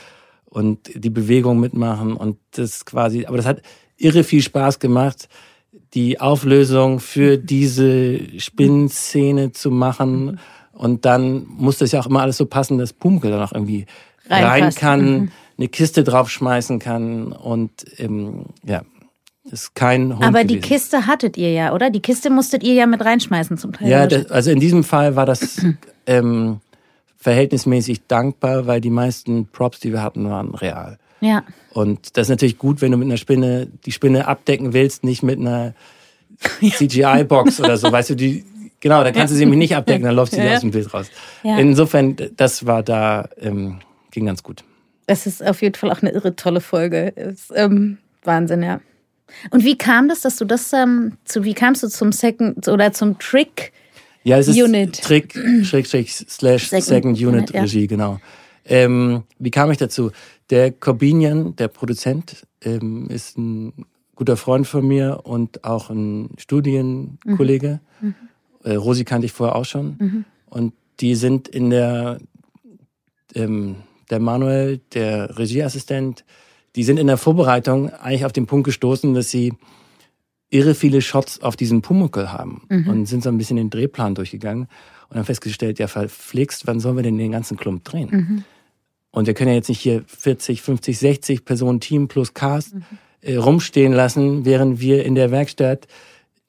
[0.45, 3.63] Und die Bewegung mitmachen und das quasi, aber das hat
[4.03, 5.29] irre viel Spaß gemacht,
[5.93, 10.39] die Auflösung für diese Spinnszene zu machen.
[10.71, 13.85] Und dann muss das ja auch immer alles so passen, dass Pumkel dann auch irgendwie
[14.29, 15.31] rein kann, mhm.
[15.57, 18.81] eine Kiste draufschmeißen kann und ähm, ja,
[19.51, 21.89] ist kein Hund Aber die Kiste hattet ihr ja, oder?
[21.89, 23.89] Die Kiste musstet ihr ja mit reinschmeißen zum Teil.
[23.89, 25.61] Ja, das, also in diesem Fall war das
[26.07, 26.61] ähm,
[27.17, 30.97] verhältnismäßig dankbar, weil die meisten Props, die wir hatten, waren real.
[31.23, 31.43] Ja.
[31.71, 35.23] Und das ist natürlich gut, wenn du mit einer Spinne die Spinne abdecken willst, nicht
[35.23, 35.73] mit einer
[36.61, 38.43] CGI-Box oder so, weißt du, die,
[38.81, 40.55] genau, da kannst du sie nämlich nicht abdecken, dann läuft sie ja.
[40.55, 41.09] aus dem Bild raus.
[41.43, 41.57] Ja.
[41.57, 43.79] Insofern, das war da, ähm,
[44.11, 44.65] ging ganz gut.
[45.07, 47.07] Es ist auf jeden Fall auch eine irre tolle Folge.
[47.09, 48.81] Ist, ähm, Wahnsinn, ja.
[49.49, 52.91] Und wie kam das, dass du das ähm, zu, wie kamst du zum Second oder
[52.91, 53.71] zum Trick?
[54.23, 55.01] Ja, es ist Unit.
[55.01, 57.87] Trick, Schrägstrich, Slash, Second, Second Unit, Unit Regie, ja.
[57.87, 58.19] genau.
[58.65, 60.11] Ähm, wie kam ich dazu?
[60.49, 63.85] Der Corbinian, der Produzent, ähm, ist ein
[64.15, 67.79] guter Freund von mir und auch ein Studienkollege.
[68.01, 68.07] Mhm.
[68.07, 68.15] mhm.
[68.63, 69.97] Äh, Rosi kannte ich vorher auch schon.
[69.99, 70.25] Mhm.
[70.49, 72.19] Und die sind in der,
[73.35, 73.75] ähm,
[74.09, 76.23] der Manuel, der Regieassistent,
[76.75, 79.53] die sind in der Vorbereitung eigentlich auf den Punkt gestoßen, dass sie
[80.49, 82.87] irre viele Shots auf diesem Pumuckl haben mhm.
[82.87, 84.67] und sind so ein bisschen den Drehplan durchgegangen
[85.09, 88.09] und haben festgestellt, ja verflixt, wann sollen wir denn den ganzen Klump drehen?
[88.11, 88.43] Mhm.
[89.13, 92.83] Und wir können ja jetzt nicht hier 40, 50, 60 Personen Team plus Cast mhm.
[93.21, 95.87] äh, rumstehen lassen, während wir in der Werkstatt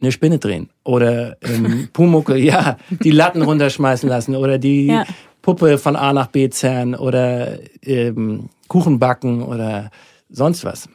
[0.01, 5.05] eine Spinne drehen oder ähm, Pumuckl, ja, die Latten runterschmeißen lassen oder die ja.
[5.43, 9.91] Puppe von A nach B zerren oder ähm, Kuchen backen oder
[10.31, 10.89] sonst was.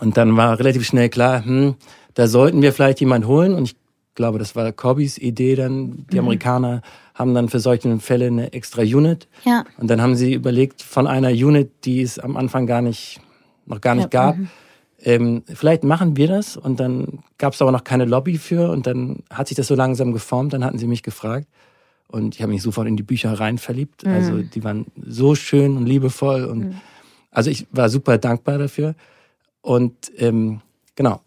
[0.00, 1.76] Und dann war relativ schnell klar, hm,
[2.12, 3.54] da sollten wir vielleicht jemand holen.
[3.54, 3.76] Und ich
[4.14, 6.06] glaube, das war Cobbys Idee dann.
[6.10, 6.26] Die mhm.
[6.26, 6.82] Amerikaner
[7.14, 9.28] haben dann für solche Fälle eine extra Unit.
[9.44, 9.64] Ja.
[9.78, 13.20] Und dann haben sie überlegt, von einer Unit, die es am Anfang gar nicht,
[13.66, 14.20] noch gar nicht ja.
[14.26, 14.48] gab, mhm.
[15.00, 16.56] ähm, vielleicht machen wir das.
[16.56, 18.70] Und dann gab es aber noch keine Lobby für.
[18.70, 20.52] Und dann hat sich das so langsam geformt.
[20.52, 21.46] Dann hatten sie mich gefragt.
[22.08, 24.04] Und ich habe mich sofort in die Bücher rein verliebt.
[24.04, 24.12] Mhm.
[24.12, 26.44] Also die waren so schön und liebevoll.
[26.44, 26.80] Und mhm.
[27.30, 28.96] also ich war super dankbar dafür.
[29.62, 30.62] Und ähm,
[30.96, 31.20] genau.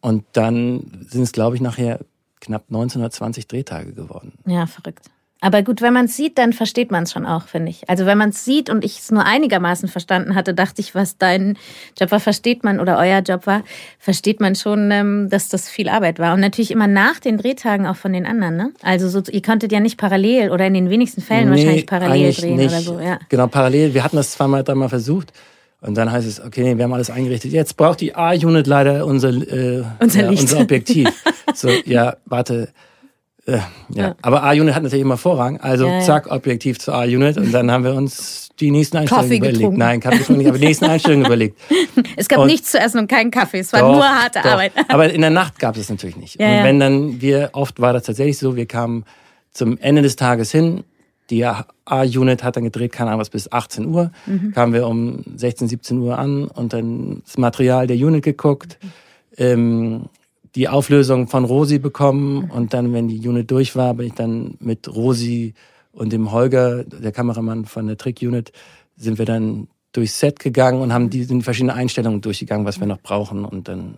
[0.00, 2.00] Und dann sind es, glaube ich, nachher
[2.40, 4.32] knapp 1920 Drehtage geworden.
[4.46, 5.10] Ja, verrückt.
[5.40, 7.88] Aber gut, wenn man es sieht, dann versteht man es schon auch, finde ich.
[7.88, 11.16] Also wenn man es sieht und ich es nur einigermaßen verstanden hatte, dachte ich, was
[11.16, 11.56] dein
[11.98, 13.62] Job war, versteht man oder euer Job war,
[14.00, 16.34] versteht man schon, ähm, dass das viel Arbeit war.
[16.34, 18.56] Und natürlich immer nach den Drehtagen auch von den anderen.
[18.56, 18.72] Ne?
[18.82, 22.32] Also so, ihr konntet ja nicht parallel oder in den wenigsten Fällen nee, wahrscheinlich parallel
[22.32, 22.70] drehen nicht.
[22.70, 22.98] oder so.
[22.98, 23.20] Ja.
[23.28, 23.94] Genau, parallel.
[23.94, 25.32] Wir hatten das zweimal, dreimal versucht.
[25.80, 27.52] Und dann heißt es, okay, wir haben alles eingerichtet.
[27.52, 31.08] Jetzt braucht die A-Unit leider unser, äh, unser, ja, unser Objektiv.
[31.54, 32.70] so, ja, warte.
[33.48, 33.62] Äh, ja.
[33.94, 34.14] ja.
[34.20, 35.58] Aber A-Unit hat natürlich immer Vorrang.
[35.58, 37.38] Also ja, zack, Objektiv zur A-Unit.
[37.38, 39.58] Und dann haben wir uns die nächsten Einstellungen Kaffee überlegt.
[39.58, 39.78] Getrunken.
[39.78, 41.58] Nein, Kaffee getrunken nicht, aber die nächsten Einstellungen überlegt.
[42.16, 43.60] Es gab und nichts zu essen und keinen Kaffee.
[43.60, 44.50] Es war doch, nur harte doch.
[44.50, 44.72] Arbeit.
[44.88, 46.38] Aber in der Nacht gab es natürlich nicht.
[46.38, 49.04] und wenn dann wir, oft war das tatsächlich so, wir kamen
[49.52, 50.84] zum Ende des Tages hin,
[51.30, 54.10] die A-Unit hat dann gedreht, keine Ahnung was, bis 18 Uhr.
[54.26, 54.52] Mhm.
[54.52, 58.90] Kamen wir um 16, 17 Uhr an und dann das Material der Unit geguckt, mhm.
[59.38, 60.04] ähm,
[60.54, 62.50] die Auflösung von Rosi bekommen mhm.
[62.50, 65.54] und dann, wenn die Unit durch war, bin ich dann mit Rosi
[65.92, 68.52] und dem Holger, der Kameramann von der Trick-Unit,
[68.96, 72.86] sind wir dann durchs Set gegangen und haben die, die verschiedenen Einstellungen durchgegangen, was wir
[72.86, 73.94] noch brauchen und dann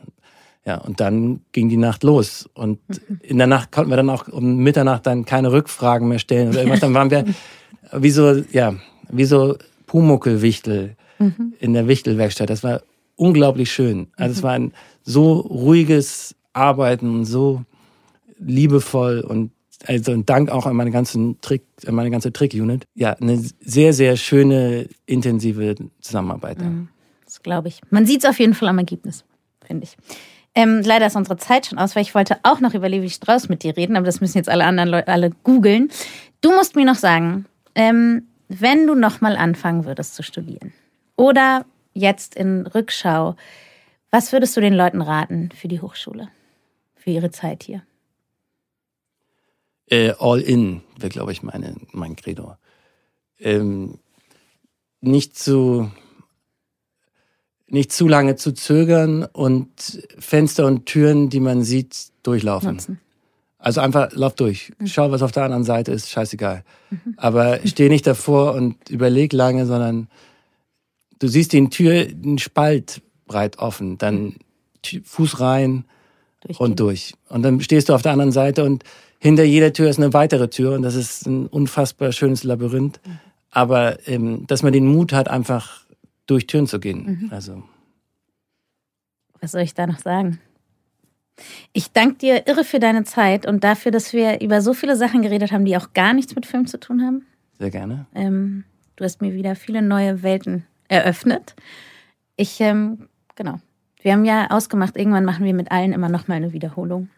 [0.65, 2.49] ja, und dann ging die Nacht los.
[2.53, 2.81] Und
[3.23, 6.59] in der Nacht konnten wir dann auch um Mitternacht dann keine Rückfragen mehr stellen oder
[6.59, 6.81] irgendwas.
[6.81, 7.25] Dann waren wir
[7.93, 8.75] wie so, ja,
[9.09, 11.55] wie so Pumuckelwichtel mhm.
[11.59, 12.51] in der Wichtelwerkstatt.
[12.51, 12.83] Das war
[13.17, 14.09] unglaublich schön.
[14.17, 14.73] Also es war ein
[15.03, 17.65] so ruhiges Arbeiten, so
[18.39, 19.51] liebevoll und
[19.87, 22.85] also ein Dank auch an meine ganzen Trick, an meine ganze Trick-Unit.
[22.95, 26.61] Ja, eine sehr, sehr schöne, intensive Zusammenarbeit.
[26.61, 26.89] Mhm.
[27.25, 27.81] Das glaube ich.
[27.91, 29.25] Man sieht es auf jeden Fall am Ergebnis,
[29.65, 29.97] finde ich.
[30.55, 33.49] Ähm, leider ist unsere Zeit schon aus, weil ich wollte auch noch über Levi Strauss
[33.49, 35.91] mit dir reden, aber das müssen jetzt alle anderen Leute alle googeln.
[36.41, 40.73] Du musst mir noch sagen, ähm, wenn du nochmal anfangen würdest zu studieren
[41.17, 43.37] oder jetzt in Rückschau,
[44.11, 46.29] was würdest du den Leuten raten für die Hochschule,
[47.11, 47.83] für ihre Zeit hier?
[49.87, 52.55] Äh, all in wäre, glaube ich, meine, mein Credo.
[53.39, 53.99] Ähm,
[55.01, 55.91] nicht zu
[57.67, 59.69] nicht zu lange zu zögern und
[60.19, 62.73] Fenster und Türen, die man sieht, durchlaufen.
[62.73, 63.01] Nutzen.
[63.59, 64.73] Also einfach lauf durch.
[64.79, 64.87] Mhm.
[64.89, 66.65] Schau, was auf der anderen Seite ist, scheißegal.
[66.91, 67.15] Mhm.
[67.17, 70.09] Aber steh nicht davor und überleg lange, sondern
[71.21, 74.37] du siehst den Tür, den Spalt breit offen, dann
[75.05, 75.85] Fuß rein
[76.41, 76.65] Durchgehen.
[76.67, 77.15] und durch.
[77.29, 78.85] Und dann stehst du auf der anderen Seite und
[79.19, 83.01] hinter jeder Tür ist eine weitere Tür und das ist ein unfassbar schönes Labyrinth.
[83.05, 83.19] Mhm.
[83.51, 85.85] Aber ähm, dass man den Mut hat, einfach
[86.27, 87.21] durch Türen zu gehen.
[87.23, 87.33] Mhm.
[87.33, 87.63] Also.
[89.41, 90.41] Was soll ich da noch sagen?
[91.73, 95.23] Ich danke dir irre für deine Zeit und dafür, dass wir über so viele Sachen
[95.23, 97.27] geredet haben, die auch gar nichts mit Film zu tun haben.
[97.59, 98.07] Sehr gerne.
[98.15, 98.65] Ähm,
[98.97, 101.55] du hast mir wieder viele neue Welten eröffnet.
[102.37, 103.61] Ich, ähm, genau.
[104.03, 107.09] Wir haben ja ausgemacht, irgendwann machen wir mit allen immer nochmal eine Wiederholung.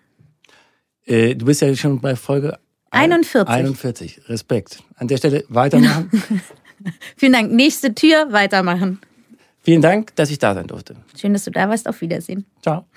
[1.05, 2.59] Äh, du bist ja schon bei Folge
[2.91, 3.49] 41.
[3.49, 4.29] 41.
[4.29, 4.83] Respekt.
[4.97, 6.11] An der Stelle weitermachen.
[7.17, 7.53] Vielen Dank.
[7.53, 9.01] Nächste Tür, weitermachen.
[9.63, 10.97] Vielen Dank, dass ich da sein durfte.
[11.17, 11.89] Schön, dass du da warst.
[11.89, 12.45] Auf Wiedersehen.
[12.63, 12.85] Ciao.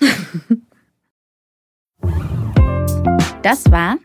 [3.42, 3.96] Das war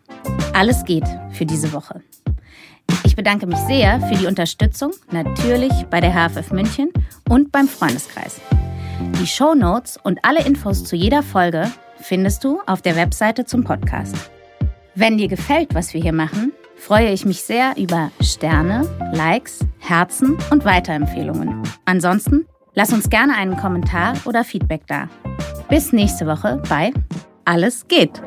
[0.53, 2.03] Alles geht für diese Woche.
[3.03, 6.91] Ich bedanke mich sehr für die Unterstützung, natürlich bei der HFF München
[7.27, 8.39] und beim Freundeskreis.
[9.20, 13.64] Die Show Notes und alle Infos zu jeder Folge findest du auf der Webseite zum
[13.64, 14.16] Podcast.
[14.95, 20.38] Wenn dir gefällt, was wir hier machen, freue ich mich sehr über Sterne, Likes, Herzen
[20.49, 21.64] und Weiterempfehlungen.
[21.86, 25.08] Ansonsten lass uns gerne einen Kommentar oder Feedback da.
[25.70, 26.91] Bis nächste Woche bei
[27.45, 28.22] Alles geht.